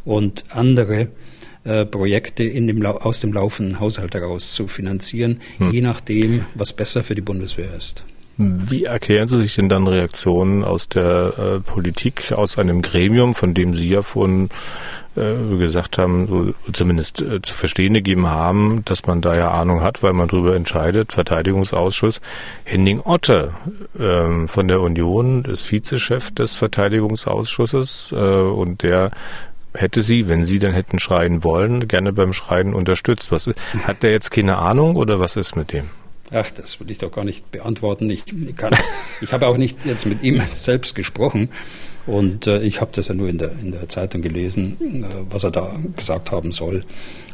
[0.05, 1.09] und andere
[1.65, 5.71] äh, Projekte in dem, aus dem laufenden Haushalt heraus zu finanzieren, hm.
[5.71, 8.05] je nachdem, was besser für die Bundeswehr ist.
[8.37, 13.55] Wie erklären Sie sich denn dann Reaktionen aus der äh, Politik, aus einem Gremium, von
[13.55, 14.49] dem Sie ja vorhin
[15.15, 19.83] äh, gesagt haben, so zumindest äh, zu verstehen gegeben haben, dass man da ja Ahnung
[19.83, 22.21] hat, weil man darüber entscheidet, Verteidigungsausschuss.
[22.65, 23.55] Henning Otte
[23.97, 29.13] ähm, von der Union ist Vizechef des Verteidigungsausschusses äh, und der
[29.75, 33.33] hätte sie, wenn sie dann hätten schreien wollen, gerne beim Schreien unterstützt.
[33.33, 33.51] Was,
[33.85, 35.91] hat der jetzt keine Ahnung oder was ist mit dem?
[36.31, 38.09] Ach, das will ich doch gar nicht beantworten.
[38.11, 38.25] Ich,
[38.57, 38.75] kann,
[39.21, 41.51] ich habe auch nicht jetzt mit ihm selbst gesprochen.
[42.07, 45.45] Und äh, ich habe das ja nur in der, in der Zeitung gelesen, äh, was
[45.45, 46.85] er da gesagt haben soll.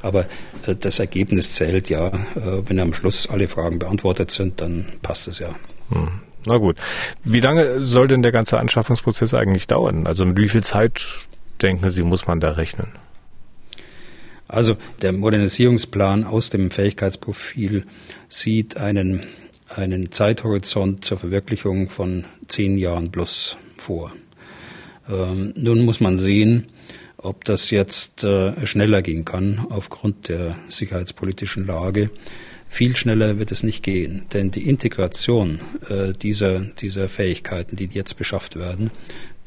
[0.03, 0.26] Aber
[0.66, 2.09] äh, das Ergebnis zählt ja.
[2.09, 5.55] Äh, wenn am Schluss alle Fragen beantwortet sind, dann passt es ja.
[5.91, 6.09] Hm.
[6.47, 6.76] Na gut.
[7.24, 10.07] Wie lange soll denn der ganze Anschaffungsprozess eigentlich dauern?
[10.07, 11.05] Also mit wie viel Zeit,
[11.63, 12.89] denken Sie, muss man da rechnen?
[14.49, 17.85] Also der Modernisierungsplan aus dem Fähigkeitsprofil
[18.29, 19.23] sieht einen,
[19.69, 24.13] einen Zeithorizont zur Verwirklichung von zehn Jahren plus vor.
[25.09, 26.67] Ähm, nun muss man sehen,
[27.17, 32.11] ob das jetzt äh, schneller gehen kann aufgrund der sicherheitspolitischen Lage.
[32.69, 38.17] Viel schneller wird es nicht gehen, denn die Integration äh, dieser, dieser Fähigkeiten, die jetzt
[38.17, 38.91] beschafft werden,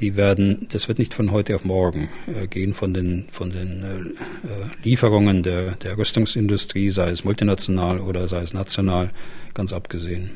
[0.04, 3.84] die werden, das wird nicht von heute auf morgen äh, gehen, von den, von den
[3.84, 9.12] äh, äh, Lieferungen der, der Rüstungsindustrie, sei es multinational oder sei es national,
[9.54, 10.32] ganz abgesehen.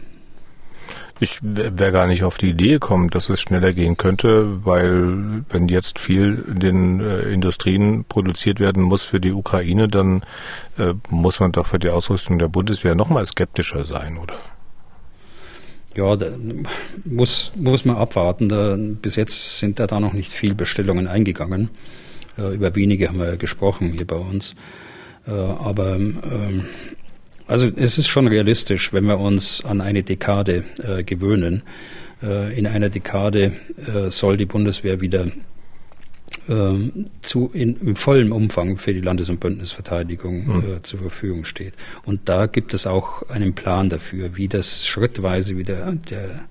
[1.19, 5.67] Ich wäre gar nicht auf die Idee gekommen, dass es schneller gehen könnte, weil wenn
[5.67, 10.21] jetzt viel in den äh, Industrien produziert werden muss für die Ukraine, dann
[10.77, 14.35] äh, muss man doch für die Ausrüstung der Bundeswehr noch mal skeptischer sein, oder?
[15.97, 16.15] Ja,
[17.05, 18.49] muss, muss man abwarten.
[18.49, 21.69] Da, bis jetzt sind da, da noch nicht viel Bestellungen eingegangen.
[22.37, 24.53] Äh, über wenige haben wir ja gesprochen hier bei uns.
[25.27, 26.65] Äh, aber ähm,
[27.47, 31.63] also es ist schon realistisch, wenn wir uns an eine Dekade äh, gewöhnen.
[32.21, 35.25] Äh, in einer Dekade äh, soll die Bundeswehr wieder
[36.49, 40.63] ähm, zu in, im vollen Umfang für die Landes- und Bündnisverteidigung mhm.
[40.77, 41.73] äh, zur Verfügung steht.
[42.05, 46.45] Und da gibt es auch einen Plan dafür, wie das schrittweise wieder der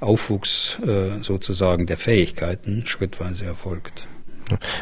[0.00, 4.06] Aufwuchs äh, sozusagen der Fähigkeiten schrittweise erfolgt.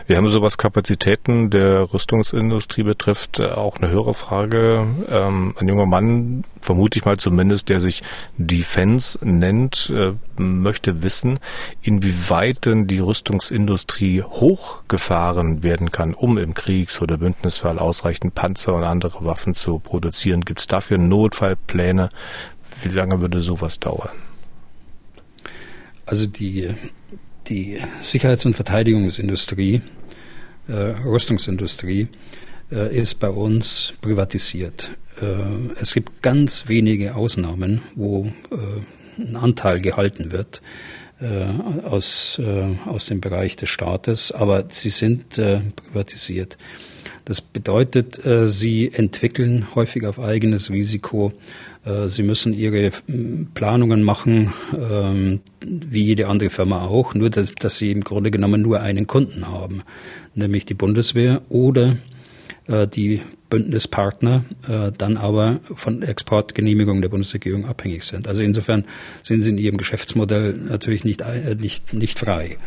[0.07, 4.87] Wir haben so was Kapazitäten der Rüstungsindustrie betrifft auch eine höhere Frage.
[5.09, 8.03] Ähm, ein junger Mann, vermute ich mal zumindest, der sich
[8.37, 11.39] Defense nennt, äh, möchte wissen,
[11.83, 18.85] inwieweit denn die Rüstungsindustrie hochgefahren werden kann, um im Kriegs- oder Bündnisfall ausreichend Panzer und
[18.85, 20.43] andere Waffen zu produzieren.
[20.43, 22.11] Gibt es dafür Notfallpläne?
[22.83, 24.11] Wie lange würde sowas dauern?
[26.07, 26.75] Also die
[27.51, 29.83] die Sicherheits- und Verteidigungsindustrie,
[30.69, 32.09] äh, Rüstungsindustrie,
[32.71, 34.93] äh, ist bei uns privatisiert.
[35.21, 35.27] Äh,
[35.81, 40.63] es gibt ganz wenige Ausnahmen, wo äh, ein Anteil gehalten wird
[41.21, 41.45] äh,
[41.85, 46.57] aus, äh, aus dem Bereich des Staates, aber sie sind privatisiert.
[47.31, 51.33] Das bedeutet, sie entwickeln häufig auf eigenes Risiko
[51.85, 52.91] äh, sie müssen ihre
[53.55, 58.81] Planungen machen, ähm, wie jede andere Firma auch, nur dass, sie im Grunde genommen nur
[58.81, 59.83] einen Kunden haben,
[60.35, 61.97] nämlich die Bundeswehr oder
[62.67, 68.29] äh, die Bündnispartner äh, dann aber von Exportgenehmigungen der Bundesregierung abhängig sind.
[68.29, 68.85] Also insofern
[69.23, 71.25] sind sie in ihrem Geschäftsmodell natürlich nicht,
[71.59, 72.59] nicht, nicht frei.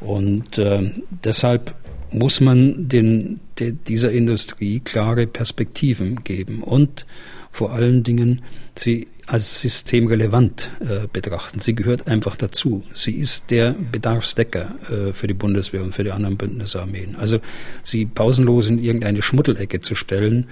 [0.00, 0.90] Und äh,
[1.24, 1.74] deshalb
[2.12, 7.06] muss man den, de, dieser Industrie klare Perspektiven geben und
[7.50, 8.42] vor allen Dingen
[8.76, 11.60] sie als systemrelevant äh, betrachten.
[11.60, 12.82] Sie gehört einfach dazu.
[12.92, 17.16] Sie ist der Bedarfsdecker äh, für die Bundeswehr und für die anderen Bündnisarmeen.
[17.16, 17.38] Also
[17.82, 20.48] sie pausenlos in irgendeine Schmuddelecke zu stellen,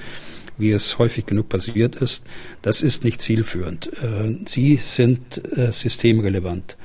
[0.56, 2.26] wie es häufig genug passiert ist,
[2.62, 3.90] das ist nicht zielführend.
[4.02, 6.76] Äh, sie sind äh, systemrelevant.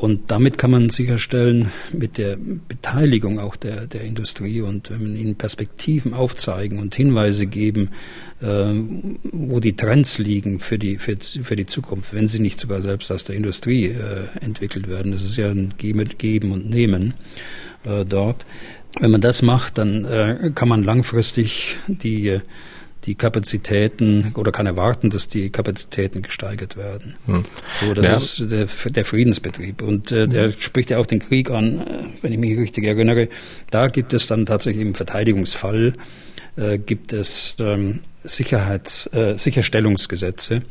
[0.00, 5.14] Und damit kann man sicherstellen, mit der Beteiligung auch der, der Industrie und wenn man
[5.14, 7.90] ihnen Perspektiven aufzeigen und Hinweise geben,
[8.40, 8.72] äh,
[9.24, 13.12] wo die Trends liegen für die, für, für die Zukunft, wenn sie nicht sogar selbst
[13.12, 15.12] aus der Industrie äh, entwickelt werden.
[15.12, 17.12] Das ist ja ein Geben und Nehmen
[17.84, 18.46] äh, dort.
[18.98, 22.40] Wenn man das macht, dann äh, kann man langfristig die
[23.04, 27.14] die Kapazitäten oder kann erwarten, dass die Kapazitäten gesteigert werden.
[27.26, 27.44] Hm.
[27.80, 28.16] So, das ja.
[28.16, 29.82] ist der, der, Friedensbetrieb.
[29.82, 33.28] Und äh, der spricht ja auch den Krieg an, äh, wenn ich mich richtig erinnere.
[33.70, 35.94] Da gibt es dann tatsächlich im Verteidigungsfall
[36.56, 40.62] äh, gibt es ähm, Sicherheits, äh, Sicherstellungsgesetze,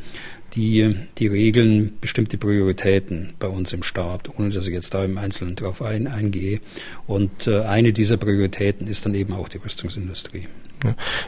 [0.55, 5.17] die, die regeln bestimmte Prioritäten bei uns im Staat, ohne dass ich jetzt da im
[5.17, 6.59] Einzelnen darauf ein, eingehe.
[7.07, 10.47] Und äh, eine dieser Prioritäten ist dann eben auch die Rüstungsindustrie.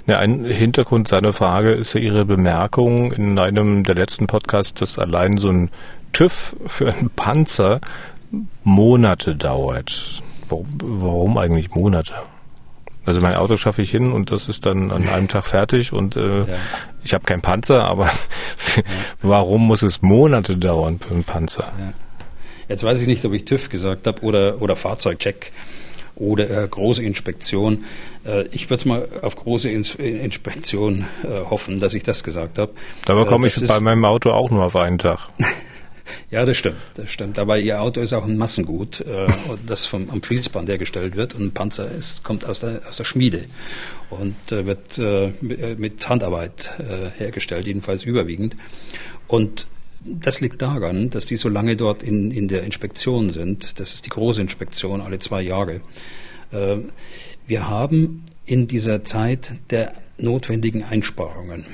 [0.08, 4.98] Ja, ein Hintergrund seiner Frage ist ja Ihre Bemerkung in einem der letzten Podcasts, dass
[4.98, 5.70] allein so ein
[6.14, 7.82] TÜV für einen Panzer
[8.64, 10.24] Monate dauert.
[10.48, 12.14] Warum, warum eigentlich Monate?
[13.06, 16.16] Also mein Auto schaffe ich hin und das ist dann an einem Tag fertig und
[16.16, 16.46] äh, ja.
[17.04, 18.12] ich habe keinen Panzer, aber
[19.22, 21.72] warum muss es Monate dauern für einen Panzer?
[21.80, 21.94] Ja.
[22.70, 25.52] Jetzt weiß ich nicht, ob ich TÜV gesagt habe oder, oder Fahrzeugcheck
[26.16, 27.86] oder äh, große Inspektion.
[28.24, 32.72] Äh, ich würde mal auf große Ins Inspektion äh, hoffen, dass ich das gesagt habe.
[33.06, 35.20] Dabei komme ich bei meinem Auto auch nur auf einen Tag.
[36.30, 37.40] Ja, das stimmt, das stimmt.
[37.40, 39.28] Aber Ihr Auto ist auch ein Massengut, äh,
[39.66, 41.36] das vom, am Fließband hergestellt wird.
[41.36, 43.46] Und ein Panzer ist, kommt aus der, aus der Schmiede
[44.10, 45.32] und äh, wird äh,
[45.78, 48.56] mit Handarbeit äh, hergestellt, jedenfalls überwiegend.
[49.28, 49.68] Und
[50.04, 53.80] das liegt daran, dass die so lange dort in, in der Inspektion sind.
[53.80, 55.82] Das ist die große Inspektion alle zwei Jahre.
[56.52, 56.78] Äh,
[57.48, 61.66] wir haben in dieser Zeit der notwendigen Einsparungen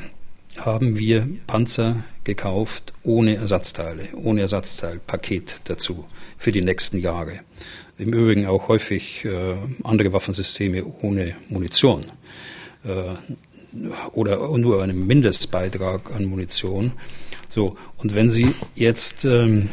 [0.65, 6.05] haben wir Panzer gekauft ohne Ersatzteile, ohne Ersatzteilpaket dazu
[6.37, 7.39] für die nächsten Jahre.
[7.97, 12.05] Im Übrigen auch häufig äh, andere Waffensysteme ohne Munition
[12.83, 13.15] äh,
[14.13, 16.93] oder nur einen Mindestbeitrag an Munition.
[17.49, 19.69] So, und wenn Sie jetzt ähm,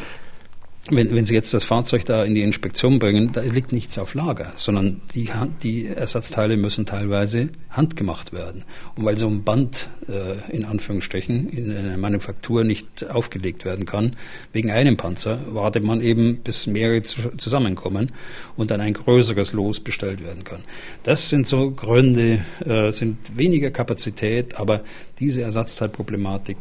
[0.91, 4.13] wenn, wenn Sie jetzt das Fahrzeug da in die Inspektion bringen, da liegt nichts auf
[4.13, 5.31] Lager, sondern die,
[5.63, 8.65] die Ersatzteile müssen teilweise handgemacht werden.
[8.95, 14.17] Und weil so ein Band äh, in Anführungsstrichen in einer Manufaktur nicht aufgelegt werden kann,
[14.53, 18.13] wegen einem Panzer, wartet man eben, bis mehrere zusammenkommen
[18.57, 20.65] und dann ein größeres Los bestellt werden kann.
[21.03, 24.83] Das sind so Gründe, äh, sind weniger Kapazität, aber
[25.19, 26.59] diese Ersatzteilproblematik,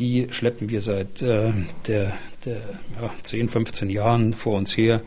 [0.00, 1.52] die schleppen wir seit äh,
[1.86, 2.56] der, der
[3.00, 5.02] ja, 10, 15 Jahren vor uns her,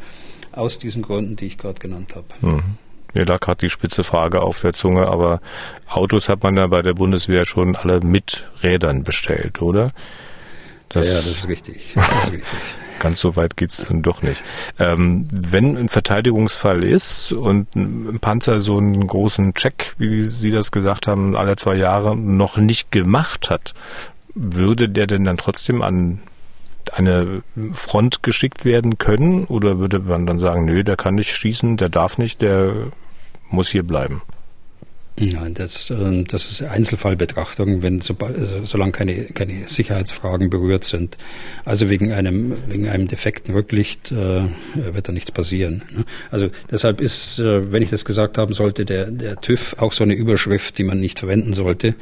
[0.52, 2.28] aus diesen Gründen, die ich gerade genannt habe.
[2.41, 2.78] Mhm.
[3.14, 5.41] Mir lag gerade die spitze Frage auf der Zunge, aber
[5.88, 9.91] Autos hat man ja bei der Bundeswehr schon alle mit Rädern bestellt, oder?
[10.89, 11.94] Das ja, das ist richtig.
[11.96, 12.60] Das ist richtig.
[13.00, 14.41] Ganz so weit geht's dann doch nicht.
[14.80, 20.72] Ähm, wenn ein Verteidigungsfall ist und ein Panzer so einen großen Check, wie Sie das
[20.72, 23.74] gesagt haben, alle zwei Jahre noch nicht gemacht hat,
[24.36, 26.19] würde der denn dann trotzdem an
[26.91, 31.77] eine Front geschickt werden können oder würde man dann sagen, nö, der kann nicht schießen,
[31.77, 32.91] der darf nicht, der
[33.49, 34.21] muss hier bleiben?
[35.15, 41.17] Nein, das, ähm, das ist Einzelfallbetrachtung, wenn sobald, also solange keine, keine Sicherheitsfragen berührt sind.
[41.65, 45.84] Also wegen einem, wegen einem defekten Rücklicht äh, wird da nichts passieren.
[45.95, 46.05] Ne?
[46.31, 50.03] Also deshalb ist, äh, wenn ich das gesagt haben sollte, der, der TÜV auch so
[50.03, 51.93] eine Überschrift, die man nicht verwenden sollte.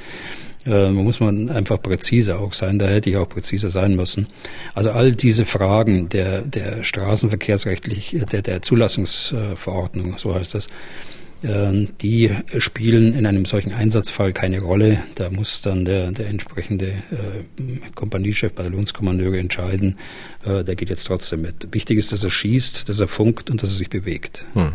[0.65, 2.77] Äh, muss man einfach präziser auch sein.
[2.77, 4.27] Da hätte ich auch präziser sein müssen.
[4.75, 10.67] Also all diese Fragen der, der Straßenverkehrsrechtlich, der, der Zulassungsverordnung, so heißt das,
[11.41, 15.01] äh, die spielen in einem solchen Einsatzfall keine Rolle.
[15.15, 19.97] Da muss dann der, der entsprechende äh, Kompaniechef, Bataillonskommandeur entscheiden,
[20.45, 21.69] äh, der geht jetzt trotzdem mit.
[21.71, 24.45] Wichtig ist, dass er schießt, dass er funkt und dass er sich bewegt.
[24.53, 24.73] Hm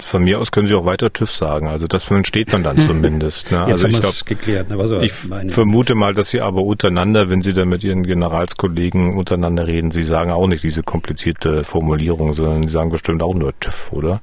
[0.00, 1.68] von mir aus können Sie auch weiter TÜV sagen.
[1.68, 3.50] Also das versteht man dann zumindest.
[3.50, 3.64] Ne?
[3.64, 4.68] also ich glaube, geklärt.
[4.68, 4.78] Ne?
[4.78, 9.66] Also ich vermute mal, dass Sie aber untereinander, wenn Sie da mit Ihren Generalskollegen untereinander
[9.66, 13.92] reden, Sie sagen auch nicht diese komplizierte Formulierung, sondern Sie sagen bestimmt auch nur TÜV,
[13.92, 14.20] oder?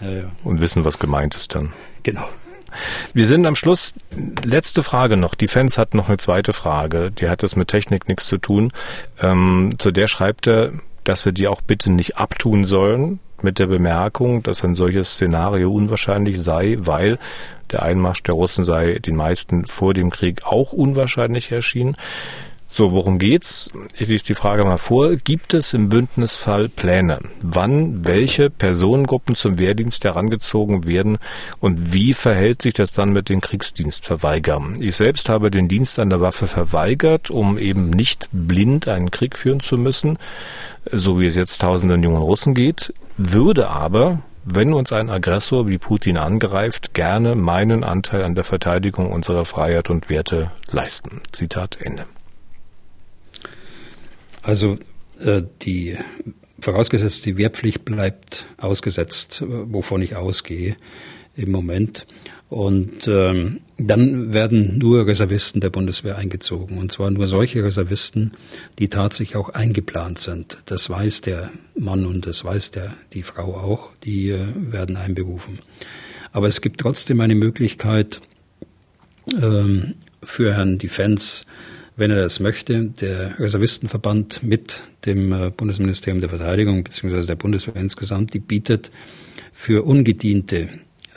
[0.00, 0.24] Ja, ja.
[0.44, 1.72] Und wissen, was gemeint ist dann.
[2.02, 2.24] Genau.
[3.12, 3.94] Wir sind am Schluss.
[4.44, 5.34] Letzte Frage noch.
[5.34, 7.10] Die Fans hatten noch eine zweite Frage.
[7.10, 8.72] Die hat das mit Technik nichts zu tun.
[9.20, 10.72] Ähm, zu der schreibt er,
[11.04, 15.72] dass wir die auch bitte nicht abtun sollen, mit der Bemerkung, dass ein solches Szenario
[15.72, 17.18] unwahrscheinlich sei, weil
[17.70, 21.96] der Einmarsch der Russen sei den meisten vor dem Krieg auch unwahrscheinlich erschienen.
[22.74, 23.70] So, worum geht's?
[23.98, 25.16] Ich lese die Frage mal vor.
[25.16, 31.18] Gibt es im Bündnisfall Pläne, wann welche Personengruppen zum Wehrdienst herangezogen werden
[31.60, 34.76] und wie verhält sich das dann mit den Kriegsdienstverweigern?
[34.80, 39.36] Ich selbst habe den Dienst an der Waffe verweigert, um eben nicht blind einen Krieg
[39.36, 40.16] führen zu müssen,
[40.90, 45.76] so wie es jetzt tausenden jungen Russen geht, würde aber wenn uns ein Aggressor wie
[45.76, 51.20] Putin angreift, gerne meinen Anteil an der Verteidigung unserer Freiheit und Werte leisten.
[51.32, 52.06] Zitat Ende.
[54.42, 54.78] Also
[55.20, 55.96] äh, die
[56.60, 60.76] vorausgesetzt, die Wehrpflicht bleibt ausgesetzt, wovon ich ausgehe
[61.34, 62.06] im Moment.
[62.48, 66.78] Und ähm, dann werden nur Reservisten der Bundeswehr eingezogen.
[66.78, 68.32] Und zwar nur solche Reservisten,
[68.78, 70.58] die tatsächlich auch eingeplant sind.
[70.66, 73.90] Das weiß der Mann und das weiß der, die Frau auch.
[74.04, 75.60] Die äh, werden einberufen.
[76.32, 78.20] Aber es gibt trotzdem eine Möglichkeit
[79.40, 81.44] ähm, für Herrn Defense,
[81.96, 87.76] wenn er das möchte, der Reservistenverband mit dem äh, Bundesministerium der Verteidigung beziehungsweise der Bundeswehr
[87.76, 88.90] insgesamt, die bietet
[89.52, 90.68] für Ungediente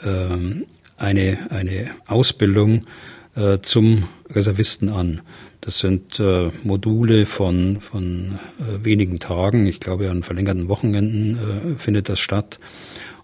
[0.04, 0.66] ähm,
[0.96, 2.86] eine, eine Ausbildung
[3.34, 5.22] äh, zum Reservisten an.
[5.60, 9.66] Das sind äh, Module von, von äh, wenigen Tagen.
[9.66, 12.60] Ich glaube, an verlängerten Wochenenden äh, findet das statt.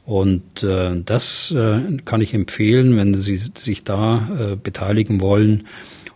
[0.05, 1.55] Und äh, das
[2.05, 5.69] kann ich empfehlen, wenn Sie sich da beteiligen wollen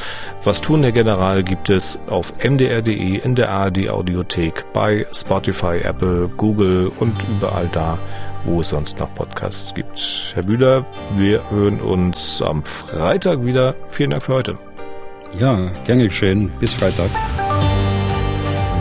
[0.44, 6.28] Was tun, Herr General, gibt es auf mdr.de, in der ARD Audiothek, bei Spotify, Apple,
[6.36, 7.98] Google und überall da,
[8.44, 10.32] wo es sonst noch Podcasts gibt.
[10.34, 10.84] Herr Bühler,
[11.16, 13.74] wir hören uns am Freitag wieder.
[13.90, 14.58] Vielen Dank für heute.
[15.38, 16.50] Ja, gern geschehen.
[16.60, 17.08] Bis Freitag.